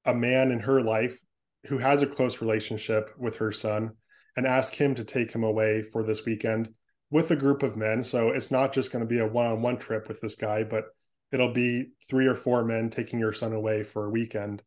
a 0.05 0.13
man 0.13 0.51
in 0.51 0.59
her 0.61 0.81
life 0.81 1.19
who 1.67 1.77
has 1.77 2.01
a 2.01 2.07
close 2.07 2.41
relationship 2.41 3.11
with 3.17 3.37
her 3.37 3.51
son 3.51 3.91
and 4.35 4.47
ask 4.47 4.73
him 4.73 4.95
to 4.95 5.03
take 5.03 5.31
him 5.33 5.43
away 5.43 5.83
for 5.83 6.03
this 6.03 6.25
weekend 6.25 6.73
with 7.09 7.29
a 7.29 7.35
group 7.35 7.61
of 7.61 7.75
men. 7.75 8.03
So 8.03 8.29
it's 8.29 8.51
not 8.51 8.73
just 8.73 8.91
going 8.91 9.03
to 9.03 9.09
be 9.09 9.19
a 9.19 9.27
one 9.27 9.45
on 9.45 9.61
one 9.61 9.77
trip 9.77 10.07
with 10.07 10.21
this 10.21 10.35
guy, 10.35 10.63
but 10.63 10.85
it'll 11.31 11.53
be 11.53 11.89
three 12.09 12.27
or 12.27 12.35
four 12.35 12.63
men 12.63 12.89
taking 12.89 13.19
your 13.19 13.33
son 13.33 13.53
away 13.53 13.83
for 13.83 14.05
a 14.05 14.09
weekend. 14.09 14.63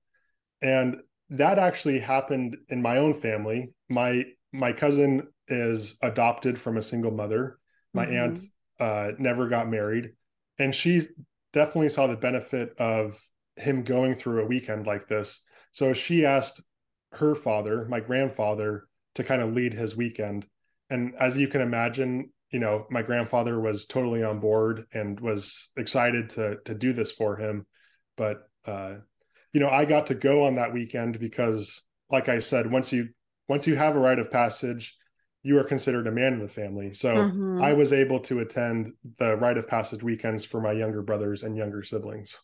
And 0.63 0.97
that 1.31 1.59
actually 1.59 1.99
happened 1.99 2.57
in 2.69 2.83
my 2.83 2.99
own 2.99 3.15
family. 3.15 3.73
My 3.89 4.25
my 4.53 4.73
cousin 4.73 5.29
is 5.49 5.97
adopted 6.01 6.61
from 6.61 6.77
a 6.77 6.83
single 6.83 7.11
mother. 7.11 7.59
My 7.93 8.07
mm-hmm. 8.07 8.15
aunt 8.15 8.41
uh, 8.79 9.13
never 9.19 9.49
got 9.49 9.69
married, 9.69 10.11
and 10.59 10.75
she 10.75 11.03
definitely 11.53 11.89
saw 11.89 12.07
the 12.07 12.17
benefit 12.17 12.75
of 12.79 13.21
him 13.57 13.85
going 13.85 14.15
through 14.15 14.43
a 14.43 14.47
weekend 14.47 14.87
like 14.87 15.09
this. 15.09 15.43
So 15.73 15.93
she 15.93 16.25
asked 16.25 16.63
her 17.13 17.35
father, 17.35 17.87
my 17.89 18.01
grandfather, 18.01 18.87
to 19.15 19.25
kind 19.25 19.43
of 19.43 19.53
lead 19.53 19.73
his 19.73 19.97
weekend. 19.97 20.47
And 20.91 21.15
as 21.21 21.37
you 21.37 21.49
can 21.49 21.61
imagine, 21.61 22.31
you 22.51 22.59
know, 22.59 22.87
my 22.91 23.03
grandfather 23.03 23.61
was 23.61 23.87
totally 23.87 24.23
on 24.23 24.41
board 24.41 24.87
and 24.93 25.19
was 25.19 25.71
excited 25.77 26.31
to 26.31 26.59
to 26.65 26.75
do 26.75 26.93
this 26.93 27.11
for 27.11 27.37
him. 27.37 27.67
But 28.17 28.43
uh, 28.65 28.97
you 29.53 29.61
know, 29.61 29.69
I 29.69 29.85
got 29.85 30.09
to 30.09 30.15
go 30.15 30.45
on 30.45 30.57
that 30.57 30.73
weekend 30.73 31.19
because, 31.19 31.83
like 32.11 32.29
I 32.29 32.41
said, 32.41 32.71
once 32.71 32.93
you 32.93 33.09
once 33.49 33.67
you 33.67 33.77
have 33.77 33.97
a 33.97 34.01
rite 34.01 34.19
of 34.19 34.31
passage, 34.31 34.97
you 35.45 35.59
are 35.59 35.65
considered 35.65 36.07
a 36.07 36.11
man 36.11 36.33
in 36.33 36.39
the 36.41 36.49
family. 36.49 36.95
So 36.95 37.15
mm-hmm. 37.15 37.63
I 37.63 37.75
was 37.75 37.93
able 37.93 38.19
to 38.21 38.41
attend 38.41 38.95
the 39.19 39.37
rite 39.37 39.59
of 39.59 39.69
passage 39.69 40.03
weekends 40.03 40.45
for 40.45 40.61
my 40.61 40.73
younger 40.73 41.03
brothers 41.03 41.43
and 41.43 41.55
younger 41.57 41.85
siblings. 41.85 42.41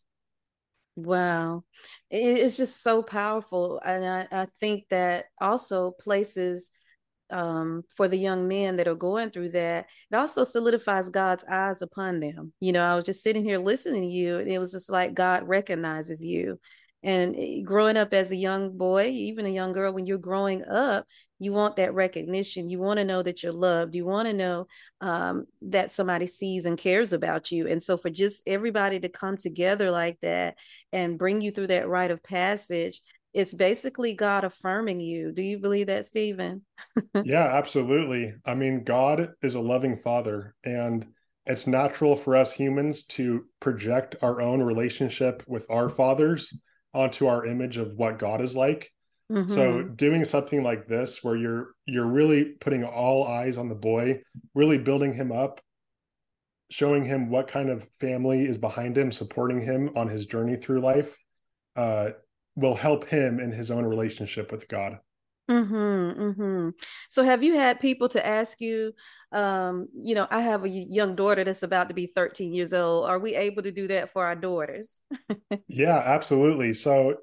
Wow. 0.96 1.64
It's 2.10 2.58
just 2.58 2.82
so 2.82 3.02
powerful. 3.02 3.80
And 3.82 4.04
I, 4.04 4.42
I 4.42 4.46
think 4.60 4.84
that 4.90 5.24
also 5.40 5.92
places 5.92 6.70
um, 7.30 7.84
for 7.96 8.06
the 8.06 8.18
young 8.18 8.48
men 8.48 8.76
that 8.76 8.88
are 8.88 8.94
going 8.94 9.30
through 9.30 9.50
that, 9.50 9.86
it 10.10 10.14
also 10.14 10.44
solidifies 10.44 11.08
God's 11.08 11.44
eyes 11.44 11.80
upon 11.80 12.20
them. 12.20 12.52
You 12.60 12.72
know, 12.72 12.84
I 12.84 12.96
was 12.96 13.04
just 13.04 13.22
sitting 13.22 13.44
here 13.44 13.58
listening 13.58 14.02
to 14.02 14.08
you, 14.08 14.38
and 14.38 14.50
it 14.50 14.58
was 14.58 14.72
just 14.72 14.90
like 14.90 15.14
God 15.14 15.48
recognizes 15.48 16.22
you 16.22 16.58
and 17.02 17.34
eh, 17.36 17.60
growing 17.62 17.96
up 17.96 18.12
as 18.12 18.30
a 18.30 18.36
young 18.36 18.76
boy, 18.76 19.08
even 19.08 19.46
a 19.46 19.50
young 19.50 19.72
girl, 19.72 19.92
when 19.92 20.06
you're 20.06 20.18
growing 20.18 20.64
up, 20.64 21.06
you 21.38 21.52
want 21.52 21.76
that 21.76 21.94
recognition. 21.94 22.68
You 22.68 22.78
want 22.78 22.98
to 22.98 23.04
know 23.04 23.22
that 23.22 23.42
you're 23.42 23.52
loved. 23.52 23.94
You 23.94 24.04
want 24.04 24.28
to 24.28 24.34
know 24.34 24.66
um, 25.00 25.46
that 25.62 25.92
somebody 25.92 26.26
sees 26.26 26.66
and 26.66 26.76
cares 26.76 27.12
about 27.12 27.50
you. 27.50 27.66
And 27.66 27.82
so, 27.82 27.96
for 27.96 28.10
just 28.10 28.42
everybody 28.46 29.00
to 29.00 29.08
come 29.08 29.36
together 29.36 29.90
like 29.90 30.18
that 30.20 30.56
and 30.92 31.18
bring 31.18 31.40
you 31.40 31.50
through 31.50 31.68
that 31.68 31.88
rite 31.88 32.10
of 32.10 32.22
passage, 32.22 33.00
it's 33.32 33.54
basically 33.54 34.12
God 34.12 34.44
affirming 34.44 35.00
you. 35.00 35.32
Do 35.32 35.42
you 35.42 35.58
believe 35.58 35.86
that, 35.86 36.04
Stephen? 36.04 36.66
yeah, 37.24 37.46
absolutely. 37.56 38.34
I 38.44 38.54
mean, 38.54 38.84
God 38.84 39.30
is 39.42 39.54
a 39.54 39.60
loving 39.60 39.96
father, 39.96 40.54
and 40.62 41.06
it's 41.46 41.66
natural 41.66 42.16
for 42.16 42.36
us 42.36 42.52
humans 42.52 43.04
to 43.04 43.46
project 43.60 44.16
our 44.20 44.42
own 44.42 44.62
relationship 44.62 45.42
with 45.46 45.64
our 45.70 45.88
fathers 45.88 46.52
onto 46.92 47.26
our 47.26 47.46
image 47.46 47.76
of 47.76 47.94
what 47.96 48.18
God 48.18 48.40
is 48.40 48.56
like. 48.56 48.92
Mm-hmm. 49.30 49.52
So 49.52 49.82
doing 49.82 50.24
something 50.24 50.62
like 50.62 50.88
this 50.88 51.22
where 51.22 51.36
you're 51.36 51.68
you're 51.86 52.06
really 52.06 52.44
putting 52.60 52.84
all 52.84 53.26
eyes 53.26 53.58
on 53.58 53.68
the 53.68 53.76
boy, 53.76 54.22
really 54.54 54.78
building 54.78 55.14
him 55.14 55.30
up, 55.30 55.60
showing 56.70 57.04
him 57.04 57.30
what 57.30 57.46
kind 57.46 57.70
of 57.70 57.86
family 58.00 58.44
is 58.44 58.58
behind 58.58 58.98
him, 58.98 59.12
supporting 59.12 59.60
him 59.60 59.90
on 59.94 60.08
his 60.08 60.26
journey 60.26 60.56
through 60.56 60.80
life, 60.80 61.16
uh, 61.76 62.10
will 62.56 62.74
help 62.74 63.06
him 63.06 63.38
in 63.38 63.52
his 63.52 63.70
own 63.70 63.84
relationship 63.84 64.50
with 64.50 64.66
God. 64.68 64.98
Mm-hmm, 65.50 66.22
mm-hmm. 66.22 66.68
So 67.08 67.24
have 67.24 67.42
you 67.42 67.54
had 67.54 67.80
people 67.80 68.08
to 68.10 68.24
ask 68.24 68.60
you, 68.60 68.92
um, 69.32 69.88
you 69.94 70.14
know, 70.14 70.28
I 70.30 70.40
have 70.42 70.64
a 70.64 70.68
young 70.68 71.16
daughter 71.16 71.42
that's 71.42 71.64
about 71.64 71.88
to 71.88 71.94
be 71.94 72.06
13 72.06 72.54
years 72.54 72.72
old. 72.72 73.08
Are 73.08 73.18
we 73.18 73.34
able 73.34 73.62
to 73.64 73.72
do 73.72 73.88
that 73.88 74.12
for 74.12 74.24
our 74.24 74.36
daughters? 74.36 74.98
yeah, 75.68 75.98
absolutely. 75.98 76.72
So 76.74 77.16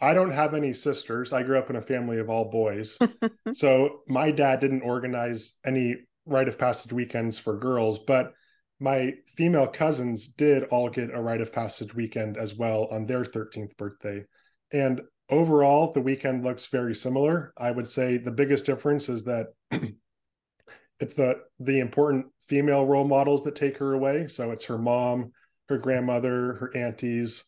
I 0.00 0.12
don't 0.12 0.32
have 0.32 0.54
any 0.54 0.74
sisters. 0.74 1.32
I 1.32 1.42
grew 1.42 1.58
up 1.58 1.70
in 1.70 1.76
a 1.76 1.82
family 1.82 2.18
of 2.18 2.28
all 2.28 2.50
boys. 2.50 2.98
so 3.54 4.00
my 4.08 4.30
dad 4.30 4.60
didn't 4.60 4.82
organize 4.82 5.54
any 5.64 5.96
rite 6.26 6.48
of 6.48 6.58
passage 6.58 6.92
weekends 6.92 7.38
for 7.38 7.58
girls, 7.58 7.98
but 7.98 8.34
my 8.78 9.12
female 9.36 9.66
cousins 9.66 10.26
did 10.26 10.64
all 10.64 10.88
get 10.88 11.14
a 11.14 11.20
rite 11.20 11.42
of 11.42 11.52
passage 11.52 11.94
weekend 11.94 12.36
as 12.36 12.54
well 12.54 12.88
on 12.90 13.06
their 13.06 13.24
13th 13.24 13.76
birthday. 13.76 14.24
And 14.72 15.02
overall 15.30 15.92
the 15.92 16.00
weekend 16.00 16.44
looks 16.44 16.66
very 16.66 16.94
similar. 16.94 17.52
I 17.56 17.70
would 17.70 17.86
say 17.86 18.18
the 18.18 18.30
biggest 18.30 18.66
difference 18.66 19.08
is 19.08 19.24
that 19.24 19.46
it's 21.00 21.14
the 21.14 21.42
the 21.58 21.80
important 21.80 22.26
female 22.46 22.84
role 22.84 23.06
models 23.06 23.44
that 23.44 23.54
take 23.54 23.78
her 23.78 23.94
away. 23.94 24.28
So 24.28 24.50
it's 24.50 24.64
her 24.64 24.78
mom 24.78 25.32
her 25.68 25.78
grandmother 25.78 26.54
her 26.54 26.76
aunties 26.76 27.44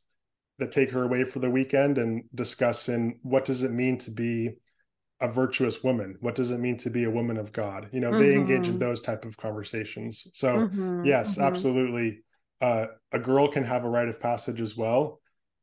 that 0.58 0.70
take 0.70 0.90
her 0.92 1.02
away 1.02 1.24
for 1.24 1.40
the 1.40 1.50
weekend 1.50 1.98
and 1.98 2.22
discuss 2.34 2.86
discussing 2.86 3.18
what 3.22 3.44
does 3.44 3.64
it 3.64 3.72
mean 3.72 3.98
to 3.98 4.10
be 4.10 4.50
a 5.20 5.28
virtuous 5.28 5.82
woman? 5.82 6.16
What 6.20 6.34
does 6.34 6.50
it 6.50 6.58
mean 6.58 6.76
to 6.78 6.90
be 6.90 7.04
a 7.04 7.10
woman 7.10 7.36
of 7.36 7.52
god? 7.52 7.88
You 7.92 8.00
know 8.00 8.10
mm-hmm. 8.10 8.20
they 8.20 8.34
engage 8.34 8.66
in 8.66 8.74
mm-hmm. 8.74 8.78
those 8.78 9.00
type 9.00 9.24
of 9.24 9.36
conversations. 9.36 10.26
So 10.34 10.54
mm-hmm, 10.54 11.04
yes 11.04 11.32
mm-hmm. 11.32 11.42
absolutely. 11.42 12.22
Uh, 12.60 12.86
a 13.10 13.18
girl 13.18 13.48
can 13.48 13.64
have 13.64 13.82
a 13.82 13.88
rite 13.88 14.08
of 14.08 14.20
passage 14.20 14.60
as 14.60 14.76
well 14.76 15.20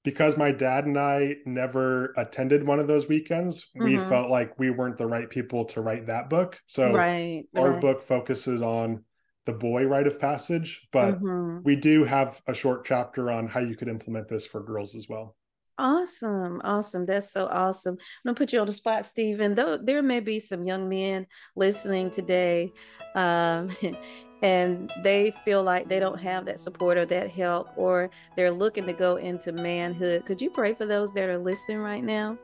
because 0.09 0.35
my 0.35 0.51
dad 0.51 0.85
and 0.85 0.97
i 0.97 1.35
never 1.45 2.13
attended 2.17 2.65
one 2.65 2.79
of 2.79 2.87
those 2.87 3.07
weekends 3.07 3.67
we 3.75 3.93
mm-hmm. 3.93 4.09
felt 4.09 4.29
like 4.29 4.57
we 4.57 4.71
weren't 4.71 4.97
the 4.97 5.05
right 5.05 5.29
people 5.29 5.65
to 5.65 5.81
write 5.81 6.07
that 6.07 6.29
book 6.29 6.59
so 6.65 6.91
right, 6.91 7.43
our 7.55 7.73
right. 7.73 7.81
book 7.81 8.01
focuses 8.01 8.61
on 8.63 9.03
the 9.45 9.51
boy 9.51 9.83
rite 9.83 10.07
of 10.07 10.19
passage 10.19 10.87
but 10.91 11.21
mm-hmm. 11.21 11.61
we 11.63 11.75
do 11.75 12.03
have 12.03 12.41
a 12.47 12.53
short 12.53 12.85
chapter 12.85 13.29
on 13.29 13.47
how 13.47 13.59
you 13.59 13.75
could 13.75 13.87
implement 13.87 14.27
this 14.27 14.45
for 14.47 14.63
girls 14.63 14.95
as 14.95 15.07
well 15.07 15.35
Awesome. 15.81 16.59
Awesome. 16.65 17.05
That's 17.05 17.31
so 17.31 17.47
awesome. 17.47 17.93
I'm 17.93 17.97
going 18.25 18.35
to 18.35 18.37
put 18.37 18.51
you 18.51 18.59
on 18.59 18.67
the 18.67 18.73
spot, 18.73 19.05
Stephen. 19.05 19.55
Though 19.55 19.77
there 19.77 20.03
may 20.03 20.19
be 20.19 20.41
some 20.41 20.65
young 20.65 20.89
men 20.89 21.25
listening 21.55 22.11
today, 22.11 22.73
um, 23.15 23.69
and 24.41 24.91
they 25.03 25.33
feel 25.43 25.63
like 25.63 25.87
they 25.87 25.99
don't 25.99 26.19
have 26.19 26.45
that 26.45 26.59
support 26.59 26.97
or 26.97 27.05
that 27.05 27.29
help, 27.29 27.69
or 27.75 28.09
they're 28.35 28.51
looking 28.51 28.85
to 28.85 28.93
go 28.93 29.17
into 29.17 29.51
manhood. 29.51 30.25
Could 30.25 30.41
you 30.41 30.49
pray 30.49 30.73
for 30.73 30.85
those 30.85 31.13
that 31.13 31.29
are 31.29 31.37
listening 31.37 31.79
right 31.79 32.03
now? 32.03 32.37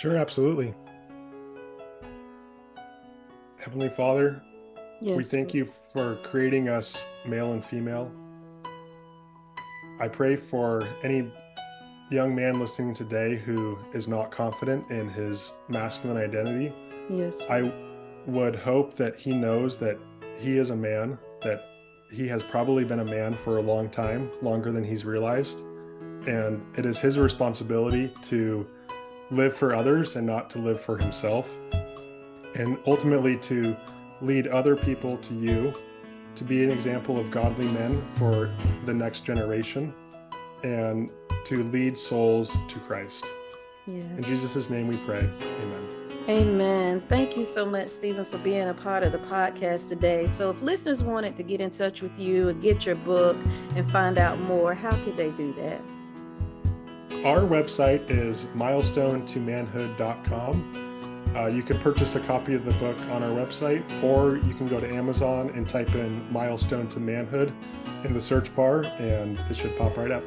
Sure, 0.00 0.16
absolutely. 0.16 0.74
Heavenly 3.58 3.90
Father, 3.90 4.42
yes, 5.00 5.16
we 5.16 5.22
thank 5.22 5.54
you 5.54 5.68
for 5.92 6.16
creating 6.24 6.68
us 6.68 7.04
male 7.26 7.52
and 7.52 7.64
female. 7.64 8.10
I 10.00 10.08
pray 10.08 10.36
for 10.36 10.82
any 11.04 11.30
young 12.10 12.34
man 12.34 12.58
listening 12.58 12.94
today 12.94 13.36
who 13.36 13.78
is 13.94 14.08
not 14.08 14.30
confident 14.32 14.90
in 14.90 15.08
his 15.10 15.52
masculine 15.68 16.16
identity, 16.16 16.72
yes, 17.08 17.40
I 17.48 17.72
would 18.26 18.56
hope 18.56 18.96
that 18.96 19.16
he 19.16 19.32
knows 19.32 19.76
that 19.78 19.98
he 20.38 20.58
is 20.58 20.70
a 20.70 20.76
man, 20.76 21.18
that 21.42 21.64
he 22.10 22.28
has 22.28 22.42
probably 22.42 22.84
been 22.84 23.00
a 23.00 23.04
man 23.04 23.34
for 23.34 23.58
a 23.58 23.62
long 23.62 23.88
time, 23.88 24.30
longer 24.42 24.70
than 24.70 24.84
he's 24.84 25.04
realized. 25.04 25.60
And 26.26 26.64
it 26.76 26.86
is 26.86 26.98
his 26.98 27.18
responsibility 27.18 28.12
to 28.22 28.66
live 29.30 29.56
for 29.56 29.74
others 29.74 30.16
and 30.16 30.26
not 30.26 30.50
to 30.50 30.58
live 30.58 30.80
for 30.80 30.98
himself. 30.98 31.48
And 32.54 32.78
ultimately 32.86 33.38
to 33.38 33.76
lead 34.20 34.46
other 34.46 34.76
people 34.76 35.16
to 35.18 35.34
you, 35.34 35.72
to 36.36 36.44
be 36.44 36.62
an 36.62 36.70
example 36.70 37.18
of 37.18 37.30
godly 37.30 37.66
men 37.66 38.04
for 38.14 38.50
the 38.86 38.94
next 38.94 39.24
generation. 39.24 39.94
And 40.62 41.10
to 41.46 41.64
lead 41.64 41.98
souls 41.98 42.56
to 42.68 42.78
Christ. 42.80 43.24
Yes. 43.86 44.04
In 44.04 44.22
Jesus' 44.22 44.70
name 44.70 44.86
we 44.86 44.96
pray. 44.98 45.28
Amen. 45.40 46.01
Amen. 46.28 47.02
Thank 47.08 47.36
you 47.36 47.44
so 47.44 47.66
much, 47.66 47.88
Stephen, 47.88 48.24
for 48.24 48.38
being 48.38 48.68
a 48.68 48.74
part 48.74 49.02
of 49.02 49.10
the 49.10 49.18
podcast 49.18 49.88
today. 49.88 50.28
So, 50.28 50.50
if 50.50 50.62
listeners 50.62 51.02
wanted 51.02 51.36
to 51.36 51.42
get 51.42 51.60
in 51.60 51.70
touch 51.70 52.00
with 52.00 52.16
you 52.16 52.48
and 52.48 52.62
get 52.62 52.86
your 52.86 52.94
book 52.94 53.36
and 53.74 53.90
find 53.90 54.18
out 54.18 54.38
more, 54.38 54.72
how 54.72 54.92
could 55.04 55.16
they 55.16 55.30
do 55.30 55.52
that? 55.54 55.80
Our 57.24 57.40
website 57.40 58.08
is 58.08 58.44
milestonetomanhood.com. 58.54 61.32
Uh, 61.34 61.46
you 61.46 61.62
can 61.62 61.80
purchase 61.80 62.14
a 62.14 62.20
copy 62.20 62.54
of 62.54 62.64
the 62.64 62.74
book 62.74 62.96
on 63.10 63.24
our 63.24 63.30
website, 63.30 63.82
or 64.02 64.36
you 64.36 64.54
can 64.54 64.68
go 64.68 64.78
to 64.78 64.88
Amazon 64.88 65.50
and 65.50 65.68
type 65.68 65.92
in 65.94 66.32
Milestone 66.32 66.86
to 66.88 67.00
Manhood 67.00 67.52
in 68.04 68.12
the 68.12 68.20
search 68.20 68.54
bar, 68.54 68.84
and 68.98 69.38
it 69.50 69.56
should 69.56 69.76
pop 69.76 69.96
right 69.96 70.12
up. 70.12 70.22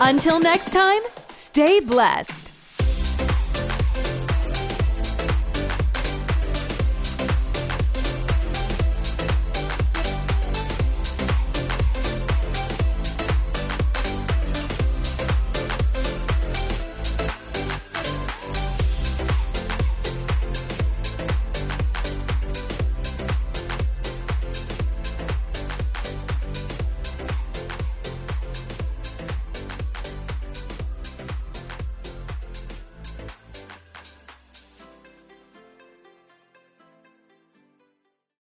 Until 0.00 0.38
next 0.38 0.72
time, 0.72 1.02
stay 1.32 1.80
blessed. 1.80 2.35